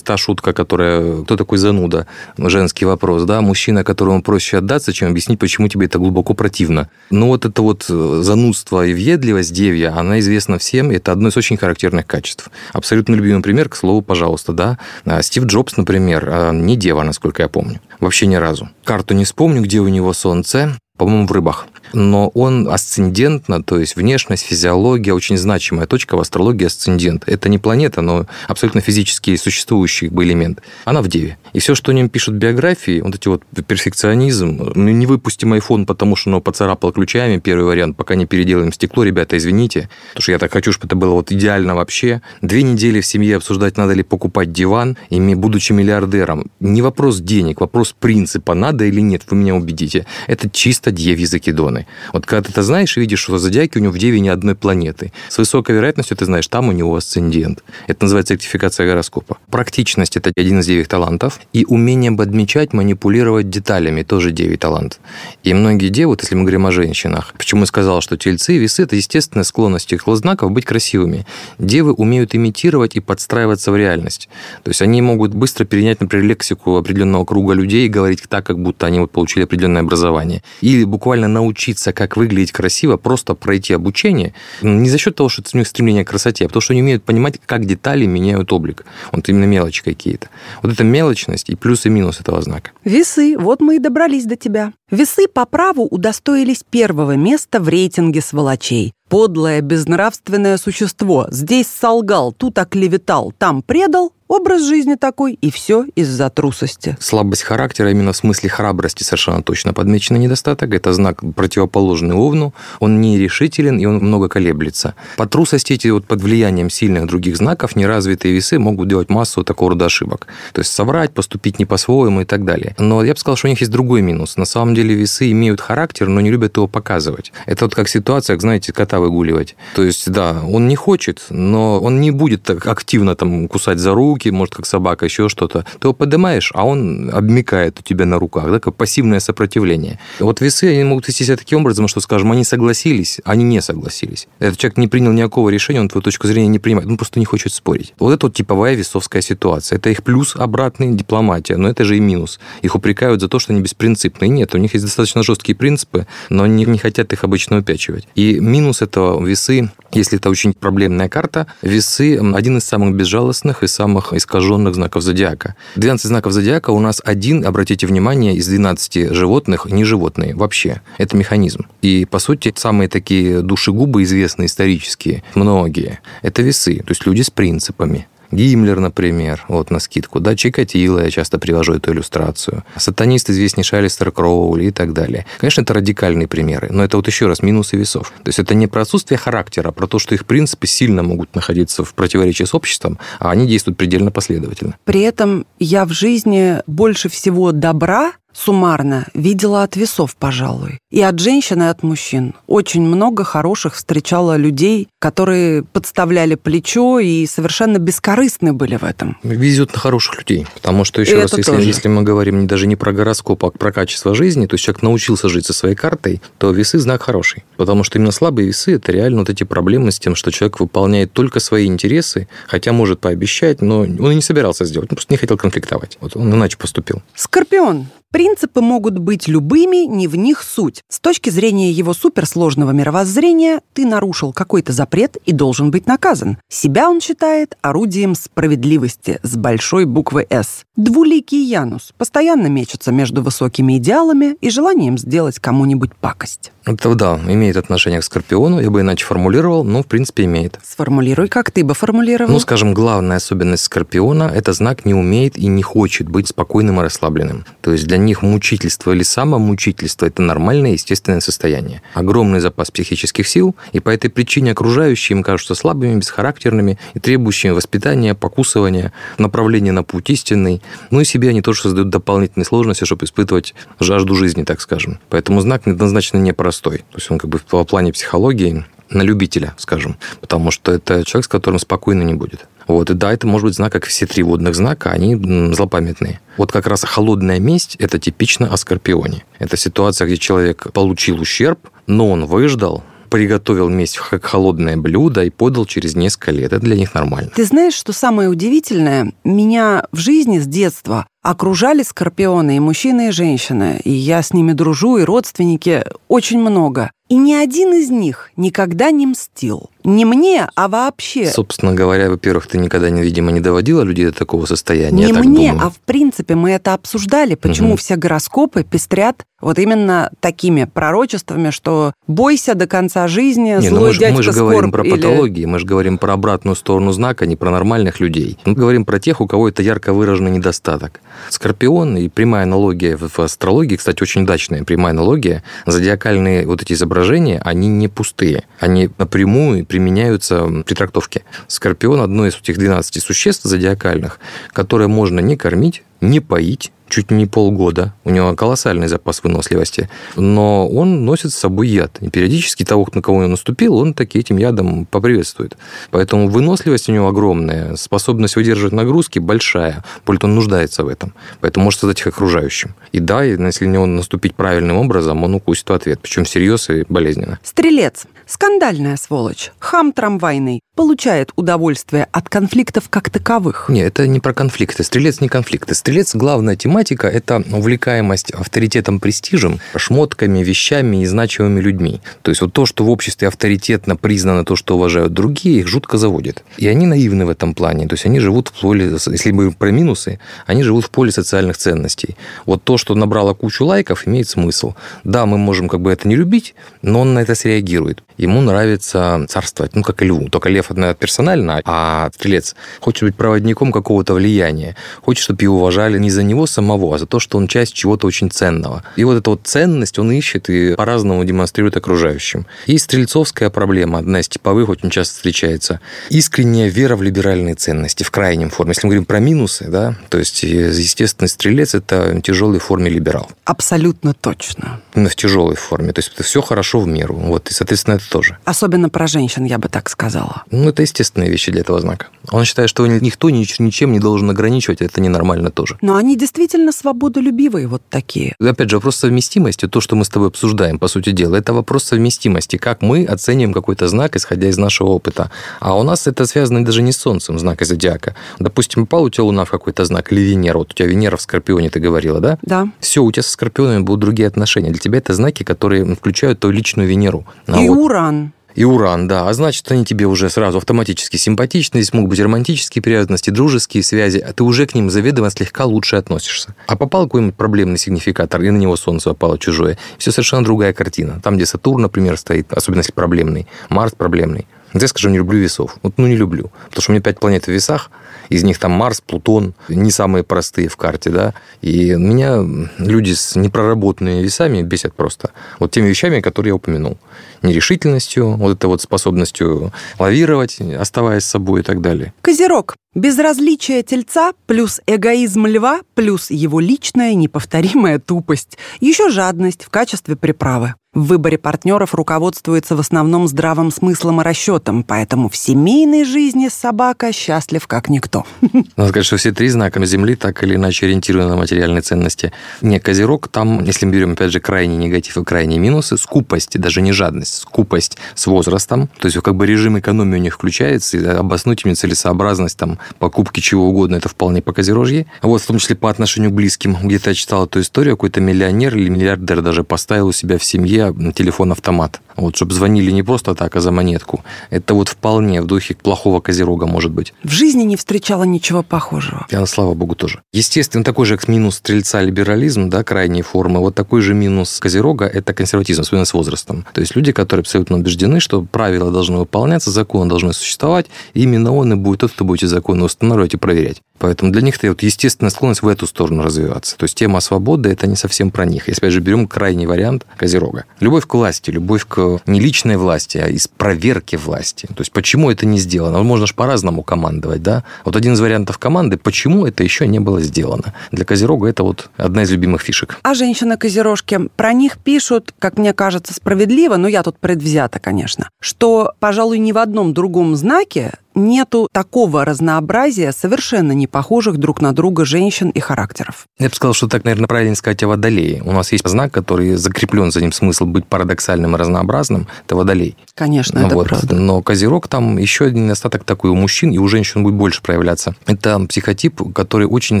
та 0.04 0.16
шутка, 0.16 0.52
которая 0.52 1.22
кто 1.26 1.36
такой 1.36 1.58
зануда? 1.58 2.06
Женский 2.38 2.84
вопрос, 2.84 3.24
да? 3.24 3.40
Мужчина, 3.40 3.82
которому 3.82 4.22
проще 4.22 4.58
отдаться, 4.58 4.92
чем 4.92 5.10
объяснить, 5.10 5.40
почему 5.40 5.66
тебе 5.66 5.86
это 5.86 5.98
глубоко 5.98 6.34
противно. 6.34 6.88
Но 7.10 7.26
вот 7.26 7.44
это 7.44 7.62
вот 7.62 7.86
э, 7.88 8.20
занудство 8.22 8.86
и 8.86 8.94
въедливость 8.94 9.52
девья, 9.52 9.96
она 9.96 10.20
известна 10.20 10.58
всем, 10.58 10.90
это 10.90 11.10
одно 11.10 11.28
из 11.28 11.36
очень 11.36 11.56
характерных 11.56 12.06
качеств. 12.06 12.48
Абсолютно 12.72 13.16
любимый 13.16 13.42
пример, 13.42 13.68
к 13.68 13.74
слову, 13.74 14.02
пожалуйста, 14.02 14.52
да? 14.52 14.78
А, 15.04 15.20
Стив 15.20 15.46
Джобс, 15.46 15.76
например, 15.76 16.28
а, 16.30 16.52
не 16.52 16.76
дева, 16.76 17.02
насколько 17.02 17.42
я 17.42 17.48
помню. 17.48 17.80
Вообще 17.98 18.26
ни 18.26 18.36
разу. 18.36 18.68
Карту 18.84 19.14
не 19.14 19.24
вспомню, 19.24 19.62
где 19.62 19.80
у 19.80 19.88
него 19.88 20.12
солнце, 20.12 20.78
по-моему, 20.96 21.26
в 21.26 21.32
рыбах 21.32 21.68
но 21.92 22.28
он 22.28 22.68
асцендентно, 22.68 23.62
то 23.62 23.78
есть 23.78 23.96
внешность, 23.96 24.44
физиология, 24.44 25.14
очень 25.14 25.36
значимая 25.36 25.86
точка 25.86 26.16
в 26.16 26.20
астрологии 26.20 26.66
асцендент. 26.66 27.24
Это 27.26 27.48
не 27.48 27.58
планета, 27.58 28.00
но 28.00 28.26
абсолютно 28.48 28.80
физически 28.80 29.36
существующий 29.36 30.08
бы 30.08 30.24
элемент. 30.24 30.62
Она 30.84 31.02
в 31.02 31.08
Деве. 31.08 31.38
И 31.52 31.58
все, 31.58 31.74
что 31.74 31.92
о 31.92 31.94
нем 31.94 32.08
пишут 32.08 32.34
биографии, 32.34 33.00
вот 33.00 33.14
эти 33.14 33.28
вот 33.28 33.42
перфекционизм, 33.66 34.72
ну, 34.74 34.90
не 34.90 35.06
выпустим 35.06 35.54
iPhone, 35.54 35.86
потому 35.86 36.16
что 36.16 36.30
он 36.30 36.42
поцарапал 36.42 36.92
ключами, 36.92 37.38
первый 37.38 37.64
вариант, 37.64 37.96
пока 37.96 38.14
не 38.14 38.26
переделаем 38.26 38.72
стекло, 38.72 39.04
ребята, 39.04 39.36
извините, 39.36 39.88
потому 40.10 40.22
что 40.22 40.32
я 40.32 40.38
так 40.38 40.52
хочу, 40.52 40.72
чтобы 40.72 40.88
это 40.88 40.96
было 40.96 41.12
вот 41.12 41.32
идеально 41.32 41.74
вообще. 41.74 42.20
Две 42.42 42.62
недели 42.62 43.00
в 43.00 43.06
семье 43.06 43.36
обсуждать, 43.36 43.76
надо 43.76 43.94
ли 43.94 44.02
покупать 44.02 44.52
диван, 44.52 44.96
и 45.10 45.20
будучи 45.34 45.72
миллиардером. 45.72 46.50
Не 46.60 46.82
вопрос 46.82 47.20
денег, 47.20 47.60
вопрос 47.60 47.94
принципа, 47.98 48.54
надо 48.54 48.84
или 48.84 49.00
нет, 49.00 49.22
вы 49.30 49.36
меня 49.36 49.54
убедите. 49.54 50.06
Это 50.26 50.50
чисто 50.50 50.85
Девьи 50.90 51.26
Закидоны. 51.26 51.86
Вот 52.12 52.26
когда 52.26 52.42
ты 52.42 52.52
это 52.52 52.62
знаешь 52.62 52.96
и 52.96 53.00
видишь, 53.00 53.20
что 53.20 53.38
зодиаки 53.38 53.78
у 53.78 53.80
него 53.80 53.92
в 53.92 53.98
Деве 53.98 54.20
ни 54.20 54.28
одной 54.28 54.54
планеты, 54.54 55.12
с 55.28 55.38
высокой 55.38 55.74
вероятностью 55.76 56.16
ты 56.16 56.24
знаешь, 56.24 56.46
там 56.48 56.68
у 56.68 56.72
него 56.72 56.94
асцендент. 56.96 57.62
Это 57.86 58.04
называется 58.04 58.34
ректификация 58.34 58.86
гороскопа. 58.86 59.38
Практичность– 59.50 60.16
это 60.18 60.32
один 60.36 60.60
из 60.60 60.66
девять 60.66 60.88
талантов. 60.88 61.40
И 61.52 61.64
умение 61.64 62.12
подмечать, 62.12 62.72
манипулировать 62.72 63.50
деталями– 63.50 64.02
тоже 64.04 64.30
девять 64.30 64.60
талант. 64.60 65.00
И 65.44 65.54
многие 65.54 65.88
девы, 65.88 66.10
вот 66.10 66.22
если 66.22 66.34
мы 66.34 66.42
говорим 66.42 66.66
о 66.66 66.72
женщинах, 66.72 67.34
почему 67.36 67.62
я 67.62 67.66
сказал, 67.66 68.00
что 68.00 68.16
тельцы 68.16 68.56
и 68.56 68.58
весы– 68.58 68.82
это 68.84 68.96
естественная 68.96 69.44
склонность 69.44 69.92
их 69.92 70.02
знаков 70.06 70.50
быть 70.50 70.64
красивыми. 70.64 71.26
Девы 71.58 71.92
умеют 71.92 72.34
имитировать 72.34 72.96
и 72.96 73.00
подстраиваться 73.00 73.70
в 73.70 73.76
реальность. 73.76 74.28
То 74.62 74.70
есть 74.70 74.82
они 74.82 75.02
могут 75.02 75.34
быстро 75.34 75.64
перенять, 75.64 76.00
например, 76.00 76.26
лексику 76.26 76.76
определенного 76.76 77.24
круга 77.24 77.52
людей 77.52 77.86
и 77.86 77.88
говорить 77.88 78.22
так, 78.28 78.46
как 78.46 78.58
будто 78.58 78.86
они 78.86 79.00
вот 79.00 79.10
получили 79.10 79.44
определенное 79.44 79.82
образование. 79.82 80.42
Буквально 80.84 81.28
научиться 81.28 81.92
как 81.92 82.16
выглядеть 82.16 82.52
красиво, 82.52 82.96
просто 82.96 83.34
пройти 83.34 83.74
обучение, 83.74 84.34
не 84.62 84.88
за 84.88 84.98
счет 84.98 85.16
того, 85.16 85.28
что 85.28 85.42
у 85.52 85.58
них 85.58 85.66
стремление 85.66 86.04
к 86.04 86.08
красоте, 86.08 86.44
а 86.44 86.48
потому 86.48 86.60
что 86.60 86.72
они 86.72 86.82
умеют 86.82 87.04
понимать, 87.04 87.40
как 87.44 87.64
детали 87.64 88.06
меняют 88.06 88.52
облик. 88.52 88.84
Вот 89.12 89.28
именно 89.28 89.44
мелочи 89.44 89.82
какие-то. 89.82 90.28
Вот 90.62 90.72
это 90.72 90.84
мелочность 90.84 91.50
и 91.50 91.54
плюс 91.54 91.86
и 91.86 91.88
минус 91.88 92.20
этого 92.20 92.40
знака. 92.42 92.70
Весы, 92.84 93.36
вот 93.38 93.60
мы 93.60 93.76
и 93.76 93.78
добрались 93.78 94.24
до 94.24 94.36
тебя. 94.36 94.72
Весы 94.90 95.28
по 95.28 95.46
праву 95.46 95.84
удостоились 95.84 96.64
первого 96.68 97.16
места 97.16 97.60
в 97.60 97.68
рейтинге 97.68 98.20
сволочей. 98.20 98.92
Подлое, 99.08 99.60
безнравственное 99.60 100.56
существо. 100.58 101.28
Здесь 101.30 101.68
солгал, 101.68 102.32
тут 102.32 102.58
оклеветал, 102.58 103.32
там 103.38 103.62
предал, 103.62 104.12
Образ 104.28 104.64
жизни 104.64 104.96
такой, 104.96 105.34
и 105.34 105.52
все 105.52 105.84
из-за 105.94 106.28
трусости. 106.30 106.96
Слабость 106.98 107.44
характера 107.44 107.92
именно 107.92 108.12
в 108.12 108.16
смысле 108.16 108.48
храбрости 108.48 109.04
совершенно 109.04 109.40
точно 109.40 109.72
подмеченный 109.72 110.18
недостаток. 110.18 110.74
Это 110.74 110.92
знак 110.92 111.20
противоположный 111.36 112.16
Овну. 112.16 112.52
Он 112.80 113.00
нерешителен, 113.00 113.78
и 113.78 113.84
он 113.84 113.98
много 113.98 114.28
колеблется. 114.28 114.96
По 115.16 115.26
трусости 115.26 115.74
эти 115.74 115.86
вот 115.88 116.06
под 116.06 116.22
влиянием 116.22 116.70
сильных 116.70 117.06
других 117.06 117.36
знаков 117.36 117.76
неразвитые 117.76 118.34
весы 118.34 118.58
могут 118.58 118.88
делать 118.88 119.10
массу 119.10 119.44
такого 119.44 119.70
рода 119.70 119.84
ошибок. 119.84 120.26
То 120.52 120.60
есть 120.60 120.72
соврать, 120.72 121.14
поступить 121.14 121.60
не 121.60 121.64
по-своему 121.64 122.22
и 122.22 122.24
так 122.24 122.44
далее. 122.44 122.74
Но 122.78 123.04
я 123.04 123.12
бы 123.12 123.20
сказал, 123.20 123.36
что 123.36 123.46
у 123.46 123.50
них 123.50 123.60
есть 123.60 123.70
другой 123.70 124.02
минус. 124.02 124.36
На 124.36 124.44
самом 124.44 124.74
деле 124.74 124.96
весы 124.96 125.30
имеют 125.30 125.60
характер, 125.60 126.08
но 126.08 126.20
не 126.20 126.32
любят 126.32 126.56
его 126.56 126.66
показывать. 126.66 127.32
Это 127.46 127.66
вот 127.66 127.76
как 127.76 127.88
ситуация, 127.88 128.36
знаете, 128.40 128.72
кота 128.72 128.98
выгуливать. 128.98 129.54
То 129.76 129.84
есть, 129.84 130.10
да, 130.10 130.42
он 130.44 130.66
не 130.66 130.74
хочет, 130.74 131.26
но 131.30 131.78
он 131.78 132.00
не 132.00 132.10
будет 132.10 132.42
так 132.42 132.66
активно 132.66 133.14
там 133.14 133.46
кусать 133.46 133.78
за 133.78 133.94
руку, 133.94 134.15
руки, 134.16 134.30
может, 134.30 134.54
как 134.54 134.66
собака, 134.66 135.04
еще 135.04 135.28
что-то. 135.28 135.64
Ты 135.78 135.86
его 135.86 135.92
поднимаешь, 135.92 136.50
а 136.54 136.64
он 136.64 137.10
обмекает 137.12 137.78
у 137.78 137.82
тебя 137.82 138.06
на 138.06 138.18
руках, 138.18 138.50
да, 138.50 138.60
как 138.60 138.74
пассивное 138.74 139.20
сопротивление. 139.20 139.98
Вот 140.20 140.40
весы, 140.40 140.64
они 140.64 140.84
могут 140.84 141.08
вести 141.08 141.24
себя 141.24 141.36
таким 141.36 141.60
образом, 141.60 141.88
что, 141.88 142.00
скажем, 142.00 142.32
они 142.32 142.44
согласились, 142.44 143.20
они 143.24 143.44
не 143.44 143.60
согласились. 143.60 144.26
Этот 144.38 144.58
человек 144.58 144.78
не 144.78 144.88
принял 144.88 145.12
никакого 145.12 145.50
решения, 145.50 145.80
он 145.80 145.88
твою 145.88 146.02
точку 146.02 146.26
зрения 146.26 146.48
не 146.48 146.58
принимает, 146.58 146.88
он 146.88 146.96
просто 146.96 147.18
не 147.18 147.26
хочет 147.26 147.52
спорить. 147.52 147.94
Вот 147.98 148.12
это 148.12 148.26
вот 148.26 148.34
типовая 148.34 148.74
весовская 148.74 149.22
ситуация. 149.22 149.76
Это 149.76 149.90
их 149.90 150.02
плюс 150.02 150.34
обратный 150.36 150.94
дипломатия, 150.94 151.56
но 151.56 151.68
это 151.68 151.84
же 151.84 151.96
и 151.96 152.00
минус. 152.00 152.40
Их 152.62 152.74
упрекают 152.74 153.20
за 153.20 153.28
то, 153.28 153.38
что 153.38 153.52
они 153.52 153.62
беспринципные. 153.62 154.28
Нет, 154.28 154.54
у 154.54 154.58
них 154.58 154.74
есть 154.74 154.84
достаточно 154.84 155.22
жесткие 155.22 155.56
принципы, 155.56 156.06
но 156.30 156.44
они 156.44 156.64
не 156.64 156.78
хотят 156.78 157.12
их 157.12 157.24
обычно 157.24 157.58
упячивать. 157.58 158.08
И 158.14 158.40
минус 158.40 158.82
этого 158.82 159.24
весы, 159.24 159.70
если 159.92 160.18
это 160.18 160.30
очень 160.30 160.54
проблемная 160.54 161.08
карта, 161.08 161.46
весы 161.62 162.18
один 162.18 162.58
из 162.58 162.64
самых 162.64 162.94
безжалостных 162.94 163.62
и 163.62 163.66
самых 163.66 164.05
искаженных 164.12 164.74
знаков 164.74 165.02
зодиака. 165.02 165.54
12 165.76 166.06
знаков 166.06 166.32
зодиака 166.32 166.70
у 166.70 166.80
нас 166.80 167.00
один, 167.04 167.44
обратите 167.44 167.86
внимание, 167.86 168.34
из 168.34 168.46
12 168.46 169.14
животных 169.14 169.66
не 169.66 169.84
животные 169.84 170.34
вообще. 170.34 170.82
Это 170.98 171.16
механизм. 171.16 171.66
И, 171.82 172.04
по 172.04 172.18
сути, 172.18 172.52
самые 172.56 172.88
такие 172.88 173.42
душегубы 173.42 174.02
известные 174.02 174.46
исторические, 174.46 175.22
многие, 175.34 176.00
это 176.22 176.42
весы, 176.42 176.78
то 176.78 176.90
есть 176.90 177.06
люди 177.06 177.22
с 177.22 177.30
принципами. 177.30 178.06
Гиммлер, 178.30 178.80
например, 178.80 179.44
вот 179.48 179.70
на 179.70 179.78
скидку, 179.78 180.20
да, 180.20 180.36
Чикатило, 180.36 181.00
я 181.00 181.10
часто 181.10 181.38
привожу 181.38 181.74
эту 181.74 181.92
иллюстрацию, 181.92 182.64
сатанист 182.76 183.30
известнейший 183.30 183.78
Алистер 183.80 184.10
Кроули 184.10 184.66
и 184.66 184.70
так 184.70 184.92
далее. 184.92 185.26
Конечно, 185.38 185.62
это 185.62 185.74
радикальные 185.74 186.28
примеры, 186.28 186.68
но 186.70 186.84
это 186.84 186.96
вот 186.96 187.06
еще 187.06 187.26
раз 187.26 187.42
минусы 187.42 187.76
весов. 187.76 188.12
То 188.22 188.28
есть 188.28 188.38
это 188.38 188.54
не 188.54 188.66
про 188.66 188.82
отсутствие 188.82 189.18
характера, 189.18 189.68
а 189.68 189.72
про 189.72 189.86
то, 189.86 189.98
что 189.98 190.14
их 190.14 190.26
принципы 190.26 190.66
сильно 190.66 191.02
могут 191.02 191.34
находиться 191.34 191.84
в 191.84 191.94
противоречии 191.94 192.44
с 192.44 192.54
обществом, 192.54 192.98
а 193.18 193.30
они 193.30 193.46
действуют 193.46 193.78
предельно 193.78 194.10
последовательно. 194.10 194.76
При 194.84 195.00
этом 195.02 195.46
я 195.58 195.84
в 195.84 195.92
жизни 195.92 196.62
больше 196.66 197.08
всего 197.08 197.52
добра 197.52 198.12
суммарно 198.36 199.06
видела 199.14 199.62
от 199.62 199.76
весов, 199.76 200.16
пожалуй. 200.16 200.78
И 200.90 201.00
от 201.00 201.18
женщин, 201.18 201.62
и 201.62 201.66
от 201.66 201.82
мужчин. 201.82 202.34
Очень 202.46 202.82
много 202.82 203.24
хороших 203.24 203.74
встречала 203.74 204.36
людей, 204.36 204.88
которые 204.98 205.62
подставляли 205.62 206.34
плечо 206.34 206.98
и 206.98 207.26
совершенно 207.26 207.78
бескорыстны 207.78 208.52
были 208.52 208.76
в 208.76 208.84
этом. 208.84 209.18
Везет 209.22 209.72
на 209.72 209.80
хороших 209.80 210.18
людей. 210.18 210.46
Потому 210.54 210.84
что, 210.84 211.00
еще 211.00 211.18
и 211.18 211.22
раз, 211.22 211.36
если, 211.36 211.62
если 211.62 211.88
мы 211.88 212.02
говорим 212.02 212.46
даже 212.46 212.66
не 212.66 212.76
про 212.76 212.92
гороскоп, 212.92 213.44
а 213.44 213.50
про 213.50 213.72
качество 213.72 214.14
жизни, 214.14 214.46
то 214.46 214.54
есть 214.54 214.64
человек 214.64 214.82
научился 214.82 215.28
жить 215.28 215.46
со 215.46 215.52
своей 215.52 215.74
картой, 215.74 216.20
то 216.38 216.50
весы 216.50 216.78
знак 216.78 217.02
хороший. 217.02 217.44
Потому 217.56 217.84
что 217.84 217.98
именно 217.98 218.12
слабые 218.12 218.48
весы– 218.48 218.74
это 218.76 218.92
реально 218.92 219.20
вот 219.20 219.30
эти 219.30 219.44
проблемы 219.44 219.90
с 219.90 219.98
тем, 219.98 220.14
что 220.14 220.30
человек 220.30 220.60
выполняет 220.60 221.12
только 221.12 221.40
свои 221.40 221.66
интересы, 221.66 222.28
хотя 222.46 222.72
может 222.72 223.00
пообещать, 223.00 223.62
но 223.62 223.80
он 223.80 224.10
и 224.10 224.14
не 224.14 224.22
собирался 224.22 224.64
сделать, 224.64 224.90
он 224.90 224.96
просто 224.96 225.12
не 225.12 225.18
хотел 225.18 225.36
конфликтовать. 225.36 225.98
Вот 226.00 226.16
он 226.16 226.32
иначе 226.32 226.56
поступил. 226.58 227.02
Скорпион. 227.14 227.86
Принципы 228.26 228.60
могут 228.60 228.98
быть 228.98 229.28
любыми, 229.28 229.86
не 229.86 230.08
в 230.08 230.16
них 230.16 230.42
суть. 230.42 230.82
С 230.88 230.98
точки 230.98 231.30
зрения 231.30 231.70
его 231.70 231.94
суперсложного 231.94 232.72
мировоззрения, 232.72 233.60
ты 233.72 233.86
нарушил 233.86 234.32
какой-то 234.32 234.72
запрет 234.72 235.16
и 235.26 235.32
должен 235.32 235.70
быть 235.70 235.86
наказан. 235.86 236.36
Себя 236.48 236.90
он 236.90 237.00
считает 237.00 237.56
орудием 237.62 238.16
справедливости 238.16 239.20
с 239.22 239.36
большой 239.36 239.84
буквы 239.84 240.26
«С». 240.28 240.64
Двуликий 240.74 241.44
Янус 241.44 241.92
постоянно 241.96 242.48
мечется 242.48 242.90
между 242.90 243.22
высокими 243.22 243.78
идеалами 243.78 244.36
и 244.40 244.50
желанием 244.50 244.98
сделать 244.98 245.38
кому-нибудь 245.38 245.94
пакость. 245.94 246.50
Это, 246.66 246.96
да, 246.96 247.20
имеет 247.28 247.56
отношение 247.56 248.00
к 248.00 248.04
Скорпиону, 248.04 248.58
я 248.60 248.70
бы 248.70 248.80
иначе 248.80 249.04
формулировал, 249.04 249.62
но, 249.62 249.84
в 249.84 249.86
принципе, 249.86 250.24
имеет. 250.24 250.58
Сформулируй, 250.64 251.28
как 251.28 251.52
ты 251.52 251.62
бы 251.62 251.74
формулировал. 251.74 252.32
Ну, 252.32 252.40
скажем, 252.40 252.74
главная 252.74 253.18
особенность 253.18 253.62
Скорпиона– 253.62 254.32
это 254.34 254.52
знак 254.52 254.84
не 254.84 254.92
умеет 254.92 255.38
и 255.38 255.46
не 255.46 255.62
хочет 255.62 256.08
быть 256.08 256.26
спокойным 256.26 256.80
и 256.80 256.82
расслабленным. 256.82 257.44
То 257.60 257.70
есть 257.70 257.86
для 257.86 257.98
них 257.98 258.22
мучительство 258.22 258.90
или 258.90 259.04
самомучительство– 259.04 260.06
это 260.06 260.22
нормальное, 260.22 260.72
естественное 260.72 261.20
состояние. 261.20 261.82
Огромный 261.94 262.40
запас 262.40 262.72
психических 262.72 263.28
сил, 263.28 263.54
и 263.70 263.78
по 263.78 263.90
этой 263.90 264.10
причине 264.10 264.50
окружающие 264.50 265.16
им 265.16 265.22
кажутся 265.22 265.54
слабыми, 265.54 266.00
бесхарактерными 266.00 266.80
и 266.94 266.98
требующими 266.98 267.52
воспитания, 267.52 268.16
покусывания, 268.16 268.92
направления 269.18 269.70
на 269.70 269.84
путь 269.84 270.10
истинный. 270.10 270.60
Ну 270.90 271.00
и 271.00 271.04
себе 271.04 271.28
они 271.28 271.42
тоже 271.42 271.62
создают 271.62 271.90
дополнительные 271.90 272.44
сложности, 272.44 272.84
чтобы 272.84 273.04
испытывать 273.04 273.54
жажду 273.78 274.16
жизни, 274.16 274.42
так 274.42 274.60
скажем. 274.60 274.98
Поэтому 275.10 275.40
знак 275.40 275.68
однозначно 275.68 276.18
непростой. 276.18 276.55
То 276.62 276.96
есть 276.96 277.10
он 277.10 277.18
как 277.18 277.30
бы 277.30 277.38
в 277.38 277.64
плане 277.64 277.92
психологии 277.92 278.64
на 278.90 279.02
любителя, 279.02 279.54
скажем, 279.58 279.96
потому 280.20 280.50
что 280.50 280.72
это 280.72 281.04
человек, 281.04 281.24
с 281.24 281.28
которым 281.28 281.58
спокойно 281.58 282.02
не 282.02 282.14
будет. 282.14 282.46
Вот, 282.68 282.90
и 282.90 282.94
да, 282.94 283.12
это 283.12 283.26
может 283.26 283.46
быть 283.46 283.54
знак, 283.54 283.72
как 283.72 283.84
все 283.84 284.06
три 284.06 284.22
водных 284.22 284.54
знака, 284.54 284.90
они 284.90 285.14
злопамятные. 285.54 286.20
Вот 286.36 286.50
как 286.50 286.66
раз 286.66 286.82
холодная 286.82 287.38
месть– 287.38 287.76
это 287.78 287.98
типично 287.98 288.52
о 288.52 288.56
Скорпионе. 288.56 289.24
Это 289.38 289.56
ситуация, 289.56 290.06
где 290.06 290.16
человек 290.16 290.72
получил 290.72 291.20
ущерб, 291.20 291.68
но 291.86 292.10
он 292.10 292.26
выждал, 292.26 292.82
приготовил 293.08 293.68
месть 293.68 293.98
как 293.98 294.24
холодное 294.24 294.76
блюдо 294.76 295.22
и 295.22 295.30
подал 295.30 295.64
через 295.64 295.94
несколько 295.94 296.32
лет. 296.32 296.52
Это 296.52 296.60
для 296.60 296.76
них 296.76 296.92
нормально. 296.92 297.30
Ты 297.34 297.44
знаешь, 297.44 297.74
что 297.74 297.92
самое 297.92 298.28
удивительное? 298.28 299.12
Меня 299.22 299.84
в 299.92 299.98
жизни 299.98 300.38
с 300.38 300.46
детства 300.46 301.06
окружали 301.30 301.82
скорпионы 301.82 302.56
и 302.56 302.60
мужчины, 302.60 303.08
и 303.08 303.10
женщины. 303.10 303.80
И 303.82 303.90
я 303.90 304.22
с 304.22 304.32
ними 304.32 304.52
дружу, 304.52 304.98
и 304.98 305.04
родственники 305.04 305.84
очень 306.08 306.38
много. 306.38 306.90
И 307.08 307.14
ни 307.14 307.34
один 307.34 307.72
из 307.72 307.88
них 307.88 308.30
никогда 308.36 308.90
не 308.90 309.06
мстил. 309.06 309.70
Не 309.84 310.04
мне, 310.04 310.48
а 310.56 310.66
вообще. 310.66 311.26
Собственно 311.26 311.72
говоря, 311.72 312.10
во-первых, 312.10 312.48
ты 312.48 312.58
никогда, 312.58 312.88
видимо, 312.88 313.30
не 313.30 313.38
доводила 313.38 313.82
людей 313.82 314.06
до 314.06 314.12
такого 314.12 314.46
состояния. 314.46 315.06
Не 315.06 315.12
мне, 315.12 315.52
думаю. 315.52 315.66
а 315.66 315.70
в 315.70 315.78
принципе 315.78 316.34
мы 316.34 316.50
это 316.50 316.74
обсуждали, 316.74 317.36
почему 317.36 317.70
угу. 317.70 317.76
все 317.76 317.94
гороскопы 317.94 318.64
пестрят 318.64 319.24
вот 319.40 319.58
именно 319.58 320.10
такими 320.18 320.64
пророчествами, 320.64 321.50
что 321.50 321.92
бойся 322.08 322.54
до 322.54 322.66
конца 322.66 323.06
жизни, 323.06 323.56
не, 323.60 323.70
ну 323.70 323.76
злой 323.76 323.88
мы 323.88 323.92
же, 323.92 324.10
Мы 324.10 324.22
же 324.22 324.32
говорим 324.32 324.72
про 324.72 324.82
или... 324.82 324.90
патологии, 324.90 325.44
мы 325.44 325.58
же 325.58 325.66
говорим 325.66 325.98
про 325.98 326.14
обратную 326.14 326.56
сторону 326.56 326.90
знака, 326.92 327.24
а 327.24 327.28
не 327.28 327.36
про 327.36 327.50
нормальных 327.50 328.00
людей. 328.00 328.38
Мы 328.44 328.54
говорим 328.54 328.84
про 328.84 328.98
тех, 328.98 329.20
у 329.20 329.26
кого 329.26 329.48
это 329.48 329.62
ярко 329.62 329.92
выраженный 329.92 330.30
недостаток. 330.30 331.00
Скорпион 331.30 331.96
и 331.96 332.08
прямая 332.08 332.44
аналогия 332.44 332.96
в 332.96 333.18
астрологии, 333.18 333.76
кстати, 333.76 334.02
очень 334.02 334.22
удачная 334.22 334.64
прямая 334.64 334.92
аналогия, 334.92 335.42
зодиакальные 335.66 336.46
вот 336.46 336.62
эти 336.62 336.72
изображения, 336.72 337.40
они 337.44 337.68
не 337.68 337.88
пустые. 337.88 338.44
Они 338.60 338.90
напрямую 338.98 339.64
применяются 339.64 340.46
при 340.64 340.74
трактовке. 340.74 341.22
Скорпион– 341.48 342.00
одно 342.02 342.26
из 342.26 342.36
этих 342.36 342.58
12 342.58 343.02
существ 343.02 343.44
зодиакальных, 343.44 344.18
которое 344.52 344.88
можно 344.88 345.20
не 345.20 345.36
кормить, 345.36 345.82
не 346.00 346.20
поить, 346.20 346.72
чуть 346.88 347.10
не 347.10 347.26
полгода. 347.26 347.94
У 348.04 348.10
него 348.10 348.34
колоссальный 348.34 348.88
запас 348.88 349.22
выносливости. 349.22 349.88
Но 350.16 350.68
он 350.68 351.04
носит 351.04 351.32
с 351.32 351.36
собой 351.36 351.68
яд. 351.68 351.98
И 352.00 352.08
периодически 352.08 352.64
того, 352.64 352.86
на 352.92 353.02
кого 353.02 353.18
он 353.18 353.30
наступил, 353.30 353.76
он 353.76 353.94
таки 353.94 354.18
этим 354.18 354.36
ядом 354.36 354.86
поприветствует. 354.86 355.56
Поэтому 355.90 356.28
выносливость 356.28 356.88
у 356.88 356.92
него 356.92 357.08
огромная, 357.08 357.76
способность 357.76 358.36
выдерживать 358.36 358.72
нагрузки 358.72 359.18
большая. 359.18 359.84
Пульт 360.04 360.24
он 360.24 360.34
нуждается 360.34 360.84
в 360.84 360.88
этом. 360.88 361.12
Поэтому 361.40 361.64
может 361.64 361.80
создать 361.80 362.00
их 362.00 362.06
окружающим. 362.08 362.74
И 362.92 363.00
да, 363.00 363.22
если 363.22 363.66
не 363.66 363.78
он 363.78 363.96
наступить 363.96 364.34
правильным 364.34 364.76
образом, 364.76 365.24
он 365.24 365.34
укусит 365.34 365.68
в 365.68 365.72
ответ. 365.72 366.00
Причем 366.00 366.24
всерьез 366.24 366.70
и 366.70 366.84
болезненно. 366.88 367.38
Стрелец. 367.42 368.06
Скандальная 368.26 368.96
сволочь. 368.96 369.52
Хам 369.58 369.92
трамвайный. 369.92 370.60
Получает 370.74 371.32
удовольствие 371.36 372.06
от 372.12 372.28
конфликтов 372.28 372.90
как 372.90 373.08
таковых. 373.08 373.66
Нет, 373.68 373.86
это 373.86 374.06
не 374.06 374.20
про 374.20 374.34
конфликты. 374.34 374.82
Стрелец 374.82 375.20
не 375.20 375.28
конфликты. 375.28 375.74
Стрелец 375.74 375.95
главная 376.14 376.54
тема 376.54 376.76
тематика– 376.76 377.08
это 377.08 377.42
увлекаемость 377.52 378.32
авторитетом, 378.32 379.00
престижем, 379.00 379.60
шмотками, 379.76 380.44
вещами 380.44 381.02
и 381.02 381.06
значимыми 381.06 381.60
людьми. 381.60 382.00
То 382.22 382.30
есть 382.30 382.42
вот 382.42 382.52
то, 382.52 382.66
что 382.66 382.84
в 382.84 382.90
обществе 382.90 383.28
авторитетно 383.28 383.96
признано, 383.96 384.44
то, 384.44 384.56
что 384.56 384.74
уважают 384.76 385.12
другие, 385.14 385.60
их 385.60 385.68
жутко 385.68 385.96
заводит. 385.96 386.44
И 386.58 386.68
они 386.68 386.86
наивны 386.86 387.24
в 387.24 387.30
этом 387.30 387.54
плане. 387.54 387.86
То 387.88 387.94
есть 387.94 388.06
они 388.06 388.20
живут 388.20 388.48
в 388.48 388.60
поле, 388.60 388.90
если 389.10 389.32
мы 389.32 389.50
про 389.52 389.70
минусы, 389.70 390.18
они 390.46 390.62
живут 390.62 390.84
в 390.84 390.90
поле 390.90 391.10
социальных 391.10 391.56
ценностей. 391.56 392.16
Вот 392.44 392.62
то, 392.62 392.76
что 392.76 392.94
набрало 392.94 393.34
кучу 393.34 393.64
лайков, 393.64 394.06
имеет 394.06 394.28
смысл. 394.28 394.74
Да, 395.04 395.24
мы 395.24 395.38
можем 395.38 395.68
как 395.68 395.80
бы 395.80 395.90
это 395.90 396.08
не 396.08 396.16
любить, 396.16 396.54
но 396.82 397.00
он 397.00 397.14
на 397.14 397.20
это 397.20 397.34
среагирует. 397.34 398.02
Ему 398.16 398.40
нравится 398.40 399.24
царствовать, 399.28 399.74
ну, 399.74 399.82
как 399.82 400.02
и 400.02 400.06
льву. 400.06 400.28
Только 400.28 400.48
лев 400.48 400.70
персонально, 400.98 401.60
а 401.64 402.10
стрелец 402.14 402.54
хочет 402.80 403.02
быть 403.04 403.16
проводником 403.16 403.72
какого-то 403.72 404.14
влияния. 404.14 404.76
Хочет, 405.02 405.24
чтобы 405.24 405.42
его 405.42 405.58
уважали 405.58 405.98
не 405.98 406.10
за 406.10 406.22
него 406.22 406.46
самого, 406.46 406.94
а 406.94 406.98
за 406.98 407.06
то, 407.06 407.20
что 407.20 407.38
он 407.38 407.48
часть 407.48 407.74
чего-то 407.74 408.06
очень 408.06 408.30
ценного. 408.30 408.82
И 408.96 409.04
вот 409.04 409.16
эта 409.16 409.30
вот 409.30 409.40
ценность 409.44 409.98
он 409.98 410.10
ищет 410.12 410.48
и 410.48 410.74
по-разному 410.74 411.24
демонстрирует 411.24 411.76
окружающим. 411.76 412.46
И 412.66 412.78
стрельцовская 412.78 413.50
проблема, 413.50 413.98
одна 413.98 414.20
из 414.20 414.28
типовых, 414.28 414.68
очень 414.68 414.90
часто 414.90 415.16
встречается. 415.16 415.80
Искренняя 416.10 416.68
вера 416.68 416.96
в 416.96 417.02
либеральные 417.02 417.54
ценности 417.54 418.02
в 418.02 418.10
крайнем 418.10 418.50
форме. 418.50 418.70
Если 418.70 418.86
мы 418.86 418.90
говорим 418.90 419.04
про 419.04 419.18
минусы, 419.18 419.66
да, 419.68 419.94
то 420.08 420.18
есть, 420.18 420.42
естественно, 420.42 421.28
стрелец– 421.28 421.74
это 421.74 422.12
в 422.14 422.22
тяжелой 422.22 422.58
форме 422.58 422.90
либерал. 422.90 423.30
Абсолютно 423.44 424.14
точно. 424.14 424.80
Именно 424.94 425.10
в 425.10 425.16
тяжелой 425.16 425.56
форме. 425.56 425.92
То 425.92 426.00
есть, 426.00 426.12
это 426.14 426.22
все 426.22 426.40
хорошо 426.40 426.80
в 426.80 426.86
меру. 426.86 427.14
Вот. 427.16 427.50
И, 427.50 427.54
соответственно, 427.54 427.98
тоже. 428.06 428.38
Особенно 428.44 428.88
про 428.88 429.06
женщин, 429.06 429.44
я 429.44 429.58
бы 429.58 429.68
так 429.68 429.88
сказала. 429.88 430.44
Ну, 430.50 430.68
это 430.68 430.82
естественные 430.82 431.30
вещи 431.30 431.52
для 431.52 431.60
этого 431.60 431.80
знака. 431.80 432.06
Он 432.30 432.44
считает, 432.44 432.68
что 432.70 432.86
никто 432.86 433.30
ничем 433.30 433.92
не 433.92 434.00
должен 434.00 434.30
ограничивать, 434.30 434.80
это 434.80 435.00
ненормально 435.00 435.50
тоже. 435.50 435.78
Но 435.80 435.96
они 435.96 436.16
действительно 436.16 436.72
свободолюбивые 436.72 437.68
вот 437.68 437.82
такие. 437.88 438.34
Опять 438.40 438.70
же, 438.70 438.76
вопрос 438.76 438.96
совместимости, 438.96 439.68
то, 439.68 439.80
что 439.80 439.96
мы 439.96 440.04
с 440.04 440.08
тобой 440.08 440.28
обсуждаем, 440.28 440.78
по 440.78 440.88
сути 440.88 441.12
дела, 441.12 441.36
это 441.36 441.52
вопрос 441.52 441.84
совместимости, 441.84 442.56
как 442.56 442.82
мы 442.82 443.04
оцениваем 443.04 443.52
какой-то 443.52 443.88
знак, 443.88 444.16
исходя 444.16 444.48
из 444.48 444.58
нашего 444.58 444.88
опыта. 444.88 445.30
А 445.60 445.76
у 445.76 445.82
нас 445.82 446.06
это 446.06 446.26
связано 446.26 446.64
даже 446.64 446.82
не 446.82 446.92
с 446.92 446.98
Солнцем, 446.98 447.38
знак 447.38 447.64
зодиака. 447.64 448.14
Допустим, 448.38 448.86
попал 448.86 449.04
у 449.04 449.10
тебя 449.10 449.24
Луна 449.24 449.44
в 449.44 449.50
какой-то 449.50 449.84
знак, 449.84 450.12
или 450.12 450.20
Венера, 450.20 450.58
вот 450.58 450.72
у 450.72 450.74
тебя 450.74 450.88
Венера 450.88 451.16
в 451.16 451.22
Скорпионе, 451.22 451.70
ты 451.70 451.80
говорила, 451.80 452.20
да? 452.20 452.38
Да. 452.42 452.68
Все, 452.80 453.02
у 453.02 453.12
тебя 453.12 453.22
со 453.22 453.30
Скорпионами 453.30 453.82
будут 453.82 454.00
другие 454.00 454.28
отношения. 454.28 454.70
Для 454.70 454.78
тебя 454.78 454.98
это 454.98 455.14
знаки, 455.14 455.42
которые 455.42 455.94
включают 455.94 456.40
твою 456.40 456.54
личную 456.54 456.88
Венеру. 456.88 457.26
А 457.46 457.60
и 457.60 457.68
вот... 457.68 457.76
Уран 457.96 458.32
и 458.56 458.64
уран, 458.64 459.06
да. 459.06 459.28
А 459.28 459.32
значит, 459.34 459.70
они 459.70 459.84
тебе 459.84 460.06
уже 460.06 460.28
сразу 460.30 460.58
автоматически 460.58 461.16
симпатичны. 461.16 461.80
Здесь 461.80 461.92
могут 461.92 462.10
быть 462.10 462.20
романтические 462.20 462.82
привязанности, 462.82 463.30
дружеские 463.30 463.82
связи, 463.82 464.18
а 464.18 464.32
ты 464.32 464.42
уже 464.44 464.66
к 464.66 464.74
ним 464.74 464.90
заведомо 464.90 465.30
слегка 465.30 465.66
лучше 465.66 465.96
относишься. 465.96 466.54
А 466.66 466.76
попал 466.76 467.04
какой-нибудь 467.04 467.36
проблемный 467.36 467.78
сигнификатор, 467.78 468.42
и 468.42 468.50
на 468.50 468.56
него 468.56 468.76
солнце 468.76 469.10
попало 469.10 469.38
чужое, 469.38 469.78
все 469.98 470.10
совершенно 470.10 470.42
другая 470.42 470.72
картина. 470.72 471.20
Там, 471.22 471.36
где 471.36 471.44
Сатурн, 471.44 471.82
например, 471.82 472.16
стоит, 472.16 472.52
особенно 472.52 472.80
если 472.80 472.92
проблемный, 472.92 473.46
Марс 473.68 473.94
проблемный. 473.94 474.46
Я 474.72 474.88
скажу, 474.88 475.10
не 475.10 475.18
люблю 475.18 475.38
весов. 475.38 475.76
Вот, 475.82 475.94
ну, 475.96 476.06
не 476.06 476.16
люблю. 476.16 476.50
Потому 476.68 476.82
что 476.82 476.90
у 476.90 476.94
меня 476.94 477.02
пять 477.02 477.18
планет 477.20 477.44
в 477.44 477.48
весах, 477.48 477.90
из 478.28 478.42
них 478.42 478.58
там 478.58 478.72
Марс, 478.72 479.00
Плутон, 479.00 479.54
не 479.68 479.90
самые 479.90 480.24
простые 480.24 480.68
в 480.68 480.76
карте, 480.76 481.10
да. 481.10 481.34
И 481.62 481.94
меня 481.94 482.44
люди 482.78 483.12
с 483.12 483.36
непроработанными 483.36 484.22
весами 484.22 484.62
бесят 484.62 484.94
просто. 484.94 485.30
Вот 485.60 485.70
теми 485.70 485.88
вещами, 485.88 486.20
которые 486.20 486.50
я 486.50 486.54
упомянул 486.56 486.98
нерешительностью, 487.46 488.36
вот 488.36 488.56
этой 488.56 488.66
вот 488.66 488.82
способностью 488.82 489.72
лавировать, 489.98 490.60
оставаясь 490.60 491.24
собой 491.24 491.60
и 491.60 491.62
так 491.62 491.80
далее. 491.80 492.12
Козерог. 492.20 492.76
Безразличие 492.94 493.82
тельца 493.82 494.32
плюс 494.46 494.80
эгоизм 494.86 495.46
льва 495.46 495.80
плюс 495.94 496.30
его 496.30 496.60
личная 496.60 497.14
неповторимая 497.14 497.98
тупость. 497.98 498.56
Еще 498.80 499.10
жадность 499.10 499.64
в 499.64 499.68
качестве 499.68 500.16
приправы. 500.16 500.74
В 500.96 501.08
выборе 501.08 501.36
партнеров 501.36 501.94
руководствуется 501.94 502.74
в 502.74 502.80
основном 502.80 503.28
здравым 503.28 503.70
смыслом 503.70 504.22
и 504.22 504.24
расчетом, 504.24 504.82
поэтому 504.82 505.28
в 505.28 505.36
семейной 505.36 506.04
жизни 506.04 506.48
собака 506.48 507.12
счастлив 507.12 507.66
как 507.66 507.90
никто. 507.90 508.24
Надо 508.78 508.88
сказать, 508.88 509.04
что 509.04 509.18
все 509.18 509.30
три 509.30 509.50
знака 509.50 509.84
Земли 509.84 510.16
так 510.16 510.42
или 510.42 510.54
иначе 510.54 510.86
ориентированы 510.86 511.28
на 511.28 511.36
материальные 511.36 511.82
ценности. 511.82 512.32
Не 512.62 512.80
Козерог, 512.80 513.28
там, 513.28 513.62
если 513.62 513.84
мы 513.84 513.92
берем, 513.92 514.12
опять 514.12 514.32
же, 514.32 514.40
крайний 514.40 514.78
негатив 514.78 515.18
и 515.18 515.24
крайние 515.24 515.58
минусы, 515.58 515.98
скупость, 515.98 516.58
даже 516.58 516.80
не 516.80 516.92
жадность, 516.92 517.34
скупость 517.36 517.98
с 518.14 518.26
возрастом, 518.26 518.88
то 518.98 519.06
есть 519.06 519.18
как 519.20 519.34
бы 519.34 519.46
режим 519.46 519.78
экономии 519.78 520.18
у 520.18 520.20
них 520.20 520.34
включается, 520.34 520.96
и 520.96 521.04
обоснуть 521.04 521.64
им 521.64 521.74
целесообразность 521.74 522.56
там 522.56 522.78
покупки 522.98 523.40
чего 523.40 523.68
угодно, 523.68 523.96
это 523.96 524.08
вполне 524.08 524.42
по 524.42 524.52
Козерожье. 524.52 525.06
Вот, 525.22 525.42
в 525.42 525.46
том 525.46 525.58
числе 525.58 525.76
по 525.76 525.90
отношению 525.90 526.30
к 526.30 526.34
близким. 526.34 526.76
Где-то 526.82 527.10
я 527.10 527.14
читал 527.14 527.46
эту 527.46 527.60
историю, 527.60 527.96
какой-то 527.96 528.20
миллионер 528.20 528.76
или 528.76 528.88
миллиардер 528.88 529.42
даже 529.42 529.64
поставил 529.64 530.08
у 530.08 530.12
себя 530.12 530.38
в 530.38 530.44
семье 530.44 530.94
телефон-автомат. 531.14 532.00
Вот, 532.16 532.36
чтобы 532.36 532.54
звонили 532.54 532.90
не 532.90 533.02
просто 533.02 533.34
так, 533.34 533.56
а 533.56 533.60
за 533.60 533.70
монетку. 533.70 534.24
Это 534.50 534.74
вот 534.74 534.88
вполне 534.88 535.42
в 535.42 535.46
духе 535.46 535.74
плохого 535.74 536.20
козерога 536.20 536.66
может 536.66 536.92
быть. 536.92 537.12
В 537.22 537.30
жизни 537.30 537.62
не 537.62 537.76
встречала 537.76 538.24
ничего 538.24 538.62
похожего. 538.62 539.26
Я, 539.30 539.44
слава 539.46 539.74
богу, 539.74 539.94
тоже. 539.94 540.22
Естественно, 540.32 540.84
такой 540.84 541.06
же 541.06 541.18
минус 541.28 541.56
стрельца 541.56 542.02
либерализм, 542.02 542.68
да, 542.70 542.84
крайней 542.84 543.22
формы. 543.22 543.60
Вот 543.60 543.74
такой 543.74 544.00
же 544.00 544.14
минус 544.14 544.58
козерога– 544.60 545.04
это 545.12 545.34
консерватизм, 545.34 545.82
особенно 545.82 546.04
с 546.04 546.14
возрастом. 546.14 546.64
То 546.72 546.80
есть 546.80 546.94
люди, 546.96 547.12
которые 547.12 547.42
абсолютно 547.42 547.76
убеждены, 547.76 548.20
что 548.20 548.42
правила 548.42 548.90
должны 548.90 549.18
выполняться, 549.18 549.70
законы 549.70 550.08
должны 550.08 550.32
существовать, 550.32 550.86
и 551.14 551.22
именно 551.22 551.52
он 551.54 551.72
и 551.72 551.76
будет 551.76 552.00
тот, 552.00 552.12
кто 552.12 552.24
будет 552.24 552.42
эти 552.42 552.46
законы 552.46 552.84
устанавливать 552.84 553.34
и 553.34 553.36
проверять. 553.36 553.82
Поэтому 553.98 554.30
для 554.30 554.42
них 554.42 554.56
это 554.56 554.68
вот 554.68 554.82
естественная 554.82 555.30
склонность 555.30 555.62
в 555.62 555.68
эту 555.68 555.86
сторону 555.86 556.22
развиваться. 556.22 556.76
То 556.76 556.84
есть 556.84 556.94
тема 556.94 557.20
свободы– 557.20 557.68
это 557.70 557.86
не 557.86 557.96
совсем 557.96 558.30
про 558.30 558.44
них. 558.44 558.68
Если, 558.68 558.80
опять 558.80 558.92
же, 558.92 559.00
берем 559.00 559.26
крайний 559.26 559.66
вариант 559.66 560.06
Козерога. 560.16 560.64
Любовь 560.80 561.06
к 561.06 561.14
власти, 561.14 561.50
любовь 561.50 561.86
к 561.86 561.96
не 562.26 562.40
личной 562.40 562.76
власти, 562.76 563.18
а 563.18 563.28
из 563.28 563.48
проверки 563.48 564.16
власти. 564.16 564.66
То 564.66 564.80
есть 564.80 564.92
почему 564.92 565.30
это 565.30 565.46
не 565.46 565.58
сделано? 565.58 566.02
Можно 566.02 566.26
же 566.26 566.34
по-разному 566.34 566.82
командовать, 566.82 567.42
да? 567.42 567.64
Вот 567.84 567.96
один 567.96 568.14
из 568.14 568.20
вариантов 568.20 568.58
команды, 568.58 568.96
почему 568.96 569.46
это 569.46 569.64
еще 569.64 569.86
не 569.86 570.00
было 570.00 570.20
сделано. 570.20 570.74
Для 570.92 571.04
Козерога 571.04 571.48
это 571.48 571.62
вот 571.62 571.90
одна 571.96 572.22
из 572.22 572.30
любимых 572.30 572.62
фишек. 572.62 572.98
А 573.02 573.14
женщины-козерожки, 573.14 574.28
про 574.36 574.52
них 574.52 574.78
пишут, 574.78 575.34
как 575.38 575.58
мне 575.58 575.72
кажется, 575.72 576.14
справедливо, 576.14 576.76
но 576.76 576.88
я 576.88 577.02
тут 577.02 577.18
предвзята, 577.18 577.78
конечно, 577.78 578.28
что, 578.40 578.92
пожалуй, 579.00 579.38
ни 579.38 579.52
в 579.52 579.58
одном 579.58 579.94
другом 579.94 580.36
знаке 580.36 580.92
нету 581.16 581.68
такого 581.72 582.24
разнообразия 582.24 583.12
совершенно 583.12 583.72
не 583.72 583.86
похожих 583.86 584.36
друг 584.36 584.60
на 584.60 584.72
друга 584.72 585.04
женщин 585.04 585.50
и 585.50 585.60
характеров. 585.60 586.26
Я 586.38 586.48
бы 586.48 586.54
сказал, 586.54 586.74
что 586.74 586.86
так, 586.86 587.04
наверное, 587.04 587.26
правильно 587.26 587.56
сказать 587.56 587.82
о 587.82 587.88
водолее. 587.88 588.42
У 588.44 588.52
нас 588.52 588.70
есть 588.72 588.86
знак, 588.86 589.12
который 589.12 589.56
закреплен 589.56 590.12
за 590.12 590.20
ним 590.20 590.32
смысл 590.32 590.66
быть 590.66 590.86
парадоксальным 590.86 591.56
и 591.56 591.58
разнообразным. 591.58 592.28
Это 592.44 592.56
водолей. 592.56 592.96
Конечно, 593.14 593.58
это 593.58 593.74
вот. 593.74 593.88
правда. 593.88 594.14
Но 594.14 594.42
козерог 594.42 594.88
там 594.88 595.18
еще 595.18 595.46
один 595.46 595.64
недостаток 595.64 596.04
такой 596.04 596.30
у 596.30 596.34
мужчин, 596.34 596.70
и 596.70 596.78
у 596.78 596.86
женщин 596.88 597.22
будет 597.22 597.34
больше 597.34 597.62
проявляться. 597.62 598.14
Это 598.26 598.60
психотип, 598.66 599.32
который 599.34 599.66
очень 599.66 600.00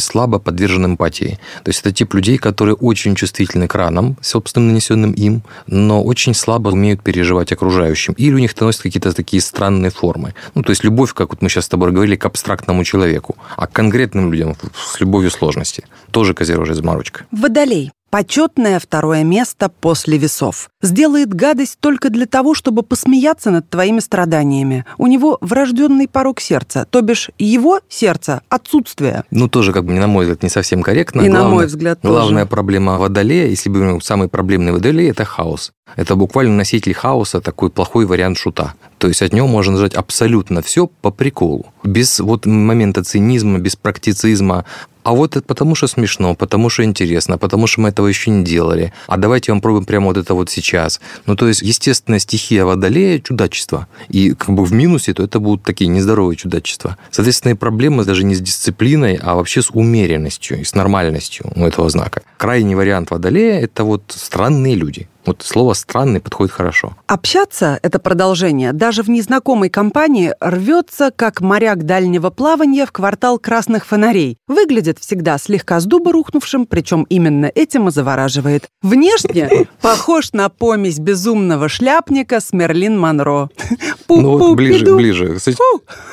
слабо 0.00 0.38
подвержен 0.38 0.84
эмпатии. 0.84 1.38
То 1.62 1.70
есть 1.70 1.80
это 1.80 1.92
тип 1.92 2.14
людей, 2.14 2.38
которые 2.38 2.74
очень 2.74 3.14
чувствительны 3.14 3.68
к 3.68 3.74
ранам, 3.74 4.16
собственно, 4.20 4.66
нанесенным 4.66 5.12
им, 5.12 5.42
но 5.66 6.02
очень 6.02 6.34
слабо 6.34 6.70
умеют 6.70 7.02
переживать 7.02 7.52
окружающим. 7.52 8.14
Или 8.14 8.34
у 8.34 8.38
них 8.38 8.52
это 8.52 8.64
носят 8.64 8.82
какие-то 8.82 9.12
такие 9.12 9.40
странные 9.40 9.90
формы. 9.90 10.34
Ну, 10.54 10.62
то 10.62 10.70
есть 10.70 10.84
любовь 10.84 11.03
любовь, 11.04 11.14
как 11.14 11.30
вот 11.30 11.42
мы 11.42 11.48
сейчас 11.48 11.64
с 11.64 11.68
тобой 11.68 11.92
говорили, 11.92 12.16
к 12.16 12.24
абстрактному 12.26 12.84
человеку, 12.84 13.36
а 13.56 13.66
к 13.66 13.72
конкретным 13.72 14.32
людям 14.32 14.56
с 14.74 15.00
любовью 15.00 15.30
сложности. 15.30 15.84
Тоже 16.10 16.32
козерожья 16.34 16.74
заморочка. 16.74 17.26
Водолей. 17.30 17.92
Почетное 18.14 18.78
второе 18.78 19.24
место 19.24 19.68
после 19.68 20.18
весов. 20.18 20.70
Сделает 20.80 21.34
гадость 21.34 21.78
только 21.80 22.10
для 22.10 22.26
того, 22.26 22.54
чтобы 22.54 22.84
посмеяться 22.84 23.50
над 23.50 23.68
твоими 23.68 23.98
страданиями. 23.98 24.84
У 24.98 25.08
него 25.08 25.36
врожденный 25.40 26.06
порог 26.06 26.40
сердца, 26.40 26.86
то 26.88 27.00
бишь 27.00 27.30
его 27.40 27.80
сердце– 27.88 28.42
отсутствие. 28.48 29.24
Ну, 29.32 29.48
тоже, 29.48 29.72
как 29.72 29.84
бы, 29.84 29.94
на 29.94 30.06
мой 30.06 30.26
взгляд, 30.26 30.44
не 30.44 30.48
совсем 30.48 30.84
корректно. 30.84 31.22
И 31.22 31.28
главное, 31.28 31.42
на 31.42 31.54
мой 31.56 31.66
взгляд 31.66 32.00
тоже. 32.02 32.14
Главная 32.14 32.46
проблема 32.46 32.98
водолея, 32.98 33.48
если 33.48 33.68
бы 33.68 33.98
самый 34.00 34.28
проблемный 34.28 34.70
водолей– 34.70 35.10
это 35.10 35.24
хаос. 35.24 35.72
Это 35.96 36.14
буквально 36.14 36.54
носитель 36.54 36.94
хаоса, 36.94 37.40
такой 37.40 37.70
плохой 37.70 38.06
вариант 38.06 38.38
шута. 38.38 38.74
То 38.98 39.08
есть 39.08 39.22
от 39.22 39.32
него 39.32 39.48
можно 39.48 39.72
нажать 39.72 39.94
абсолютно 39.94 40.62
все 40.62 40.86
по 40.86 41.10
приколу. 41.10 41.66
Без 41.84 42.18
вот 42.18 42.46
момента 42.46 43.04
цинизма, 43.04 43.58
без 43.58 43.76
практицизма. 43.76 44.64
А 45.04 45.12
вот 45.12 45.36
это 45.36 45.44
потому 45.46 45.74
что 45.74 45.86
смешно, 45.86 46.34
потому 46.34 46.70
что 46.70 46.82
интересно, 46.82 47.36
потому 47.36 47.66
что 47.66 47.82
мы 47.82 47.90
этого 47.90 48.06
еще 48.06 48.30
не 48.30 48.42
делали. 48.42 48.92
А 49.06 49.18
давайте 49.18 49.52
вам 49.52 49.60
пробуем 49.60 49.84
прямо 49.84 50.06
вот 50.06 50.16
это 50.16 50.32
вот 50.32 50.48
сейчас. 50.48 50.98
Ну, 51.26 51.36
то 51.36 51.46
есть, 51.46 51.60
естественно, 51.60 52.18
стихия 52.18 52.64
водолея– 52.64 53.20
чудачество. 53.20 53.86
И 54.08 54.30
как 54.30 54.54
бы 54.54 54.64
в 54.64 54.72
минусе, 54.72 55.12
то 55.12 55.22
это 55.22 55.40
будут 55.40 55.62
такие 55.62 55.88
нездоровые 55.88 56.36
чудачества. 56.36 56.96
Соответственно, 57.10 57.52
и 57.52 57.54
проблемы 57.54 58.06
даже 58.06 58.24
не 58.24 58.34
с 58.34 58.40
дисциплиной, 58.40 59.18
а 59.22 59.34
вообще 59.34 59.60
с 59.60 59.70
умеренностью 59.70 60.58
и 60.58 60.64
с 60.64 60.74
нормальностью 60.74 61.52
у 61.54 61.64
этого 61.64 61.90
знака. 61.90 62.22
Крайний 62.38 62.74
вариант 62.74 63.10
водолея– 63.10 63.60
это 63.62 63.84
вот 63.84 64.04
странные 64.08 64.74
люди. 64.74 65.06
Вот 65.26 65.42
слово 65.42 65.72
«странный» 65.72 66.20
подходит 66.20 66.52
хорошо. 66.52 66.96
Общаться– 67.06 67.78
это 67.82 67.98
продолжение. 67.98 68.72
Даже 68.72 69.02
в 69.02 69.08
незнакомой 69.08 69.70
компании 69.70 70.34
рвется, 70.40 71.10
как 71.14 71.40
моряк 71.40 71.84
дальнего 71.84 72.30
плавания 72.30 72.84
в 72.84 72.92
квартал 72.92 73.38
красных 73.38 73.86
фонарей. 73.86 74.36
Выглядит 74.48 74.98
всегда 74.98 75.38
слегка 75.38 75.80
с 75.80 75.86
дуба 75.86 76.12
рухнувшим, 76.12 76.66
причем 76.66 77.04
именно 77.08 77.50
этим 77.54 77.88
и 77.88 77.90
завораживает. 77.90 78.66
Внешне 78.82 79.66
похож 79.80 80.32
на 80.32 80.50
помесь 80.50 80.98
безумного 80.98 81.68
шляпника 81.68 82.40
с 82.40 82.52
Мерлин 82.52 82.98
Монро. 82.98 83.48
Ну 84.06 84.38
вот 84.38 84.56
ближе, 84.56 84.94
ближе. 84.94 85.38
С, 85.40 85.48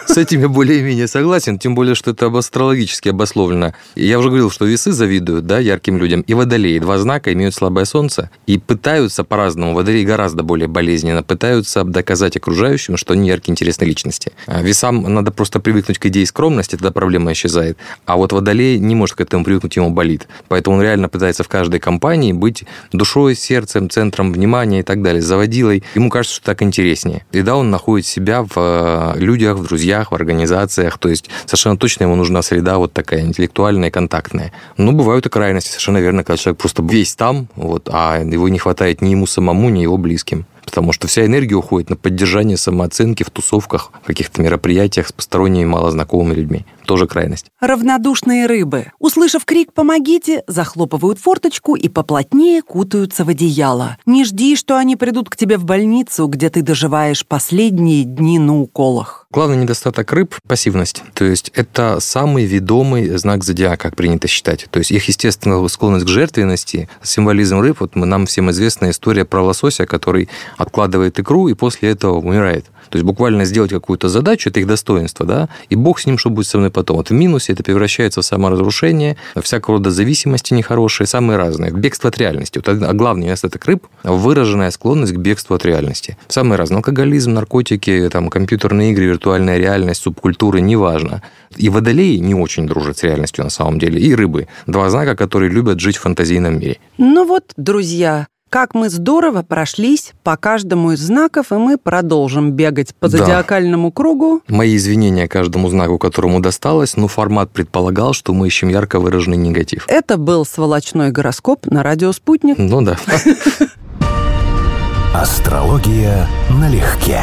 с 0.08 0.18
этим 0.18 0.42
я 0.42 0.50
более-менее 0.50 1.08
согласен, 1.08 1.60
тем 1.60 1.76
более, 1.76 1.94
что 1.94 2.12
это 2.12 2.28
астрологически 2.36 3.10
обусловлено. 3.10 3.74
Я 3.96 4.18
уже 4.18 4.30
говорил, 4.30 4.50
что 4.50 4.66
весы 4.66 4.92
завидуют 4.92 5.46
да, 5.46 5.60
ярким 5.60 5.98
людям, 5.98 6.22
и 6.22 6.34
водолеи. 6.34 6.80
Два 6.80 6.98
знака 6.98 7.34
имеют 7.34 7.54
слабое 7.54 7.86
солнце 7.86 8.32
и 8.48 8.58
пытаются 8.58 9.01
пытаются 9.02 9.24
по-разному, 9.24 9.74
водолеи 9.74 10.04
гораздо 10.04 10.44
более 10.44 10.68
болезненно, 10.68 11.24
пытаются 11.24 11.84
доказать 11.84 12.38
окружающим, 12.38 12.98
что 12.98 13.14
они 13.14 13.30
яркие, 13.30 13.54
интересные 13.54 13.88
личности. 13.88 14.32
А 14.46 14.62
весам 14.62 15.02
надо 15.02 15.32
просто 15.32 15.60
привыкнуть 15.60 15.98
к 15.98 16.06
идее 16.06 16.28
скромности, 16.28 16.76
тогда 16.76 16.92
проблема 16.92 17.32
исчезает. 17.32 17.80
А 18.06 18.16
вот 18.16 18.32
водолей 18.32 18.78
не 18.78 18.94
может 18.94 19.16
к 19.16 19.22
этому 19.22 19.44
привыкнуть, 19.44 19.76
ему 19.76 19.90
болит. 19.90 20.28
Поэтому 20.50 20.76
он 20.76 20.84
реально 20.84 21.10
пытается 21.10 21.44
в 21.44 21.48
каждой 21.48 21.80
компании 21.80 22.32
быть 22.32 22.64
душой, 22.92 23.34
сердцем, 23.36 23.90
центром 23.90 24.32
внимания 24.32 24.82
и 24.82 24.84
так 24.84 25.02
далее, 25.02 25.24
заводилой. 25.24 25.84
Ему 25.96 26.12
кажется, 26.12 26.36
что 26.36 26.46
так 26.46 26.62
интереснее. 26.62 27.26
И 27.32 27.42
да, 27.42 27.56
он 27.56 27.72
находит 27.72 28.06
себя 28.06 28.44
в 28.44 28.54
э, 28.56 29.14
людях, 29.20 29.58
в 29.58 29.64
друзьях, 29.64 30.12
в 30.12 30.16
организациях. 30.16 31.00
То 31.00 31.10
есть 31.10 31.28
совершенно 31.46 31.78
точно 31.78 32.04
ему 32.04 32.16
нужна 32.16 32.44
среда 32.44 32.78
вот 32.78 32.94
такая 32.94 33.22
интеллектуальная, 33.22 33.90
контактная. 33.90 34.52
Ну, 34.78 34.92
бывают 34.92 35.26
и 35.26 35.30
крайности, 35.30 35.70
совершенно 35.70 35.98
верно, 35.98 36.24
когда 36.24 36.38
человек 36.38 36.60
просто 36.60 36.84
весь 36.84 37.16
там, 37.16 37.48
вот, 37.56 37.90
а 37.92 38.20
его 38.20 38.48
не 38.48 38.60
хватает 38.60 38.91
хватает 38.92 39.02
ни 39.02 39.10
ему 39.10 39.26
самому, 39.26 39.70
ни 39.70 39.82
его 39.82 39.98
близким. 39.98 40.46
потому 40.66 40.94
что 40.94 41.08
вся 41.08 41.26
энергия 41.26 41.56
уходит 41.56 41.90
на 41.90 41.98
поддержание 41.98 42.56
самооценки 42.56 43.24
в 43.24 43.30
тусовках, 43.30 43.92
в 44.04 44.06
каких-то 44.06 44.42
мероприятиях 44.42 45.08
с 45.08 45.12
посторонними 45.12 45.66
малознакомыми 45.66 46.34
людьми. 46.34 46.66
Тоже 46.92 47.08
крайность. 47.08 47.46
Равнодушные 47.62 48.48
рыбы. 48.48 48.88
Услышав 49.00 49.46
крик 49.46 49.72
«помогите», 49.72 50.44
захлопывают 50.46 51.20
форточку 51.20 51.76
и 51.76 51.88
поплотнее 51.88 52.62
кутаются 52.62 53.24
в 53.24 53.30
одеяло. 53.30 53.96
Не 54.06 54.26
жди, 54.26 54.58
что 54.58 54.76
они 54.76 54.98
придут 54.98 55.30
к 55.30 55.38
тебе 55.38 55.56
в 55.58 55.64
больницу, 55.64 56.28
где 56.28 56.50
ты 56.50 56.62
доживаешь 56.62 57.26
последние 57.26 58.04
дни 58.04 58.40
на 58.40 58.60
уколах. 58.60 59.26
Главный 59.32 59.56
недостаток 59.56 60.12
рыб– 60.12 60.36
пассивность. 60.50 61.02
То 61.14 61.24
есть 61.24 61.50
это 61.56 62.02
самый 62.02 62.44
ведомый 62.44 63.08
знак 63.18 63.46
зодиака, 63.46 63.84
как 63.84 63.96
принято 63.96 64.28
считать. 64.28 64.68
То 64.70 64.80
есть 64.80 64.92
их 64.92 65.08
естественная 65.08 65.66
склонность 65.70 66.06
к 66.06 66.10
жертвенности, 66.10 66.90
символизм 67.02 67.62
рыб, 67.62 67.78
вот 67.80 67.96
нам 67.96 68.26
всем 68.26 68.52
известна 68.52 68.90
история 68.90 69.24
про 69.24 69.42
лосося, 69.42 69.86
который 69.86 70.28
откладывает 70.58 71.18
икру 71.18 71.48
и 71.48 71.54
после 71.54 71.92
этого 71.92 72.18
умирает. 72.18 72.66
То 72.90 72.98
есть 72.98 73.06
буквально 73.06 73.46
сделать 73.46 73.72
какую-то 73.72 74.10
задачу, 74.10 74.50
это 74.50 74.60
их 74.60 74.68
достоинство, 74.68 75.26
да, 75.26 75.48
и 75.70 75.76
бог 75.78 76.02
с 76.02 76.06
ним, 76.06 76.18
что 76.18 76.30
будет 76.30 76.48
со 76.48 76.58
мной 76.58 76.72
потом. 76.82 76.98
Вот 76.98 77.10
в 77.10 77.14
минусе 77.14 77.54
это 77.54 77.64
превращается 77.64 78.22
в 78.22 78.26
саморазрушение, 78.26 79.18
всякого 79.42 79.78
рода 79.78 79.92
зависимости 79.92 80.54
нехорошие, 80.54 81.08
самые 81.08 81.38
разные. 81.38 81.72
Бегство 81.72 82.10
от 82.10 82.18
реальности. 82.18 82.62
Вот, 82.64 82.96
главный 82.96 83.26
недостаток 83.26 83.66
рыб– 83.66 83.88
выраженная 84.04 84.72
склонность 84.72 85.14
к 85.14 85.18
бегству 85.18 85.56
от 85.56 85.66
реальности. 85.66 86.18
Самые 86.28 86.58
разные. 86.58 86.78
Алкоголизм, 86.78 87.34
наркотики, 87.34 88.10
там, 88.12 88.30
компьютерные 88.30 88.92
игры, 88.92 89.06
виртуальная 89.06 89.58
реальность, 89.58 90.02
субкультуры, 90.02 90.62
неважно. 90.62 91.22
И 91.56 91.70
водолеи 91.70 92.18
не 92.18 92.34
очень 92.34 92.66
дружат 92.66 92.98
с 92.98 93.04
реальностью 93.04 93.44
на 93.44 93.50
самом 93.50 93.78
деле, 93.78 94.00
и 94.00 94.16
рыбы. 94.16 94.48
Два 94.68 94.90
знака, 94.90 95.16
которые 95.16 95.52
любят 95.52 95.80
жить 95.80 95.98
в 95.98 96.02
фантазийном 96.02 96.60
мире. 96.60 96.78
Ну 96.98 97.26
вот, 97.26 97.44
друзья, 97.58 98.28
как 98.52 98.76
мы 98.76 98.90
здорово 98.90 99.44
прошлись 99.44 100.12
по 100.24 100.36
каждому 100.36 100.92
из 100.92 101.00
знаков, 101.00 101.54
и 101.54 101.56
мы 101.56 101.78
продолжим 101.78 102.52
бегать 102.52 102.94
по 102.94 103.08
зодиакальному 103.08 103.88
да. 103.88 103.96
кругу. 103.96 104.42
Мои 104.50 104.76
извинения 104.76 105.30
каждому 105.30 105.70
знаку, 105.70 105.98
которому 105.98 106.42
досталось, 106.42 106.98
но 106.98 107.08
формат 107.08 107.50
предполагал, 107.52 108.14
что 108.14 108.34
мы 108.34 108.48
ищем 108.48 108.68
ярко 108.68 109.00
выраженный 109.00 109.38
негатив. 109.38 109.86
Это 109.88 110.18
был 110.18 110.46
сволочной 110.46 111.12
гороскоп 111.12 111.66
на 111.66 111.82
радио 111.82 112.12
«Спутник». 112.12 112.58
Ну 112.58 112.82
да. 112.82 112.98
Астрология 115.16 116.28
налегке. 116.50 117.22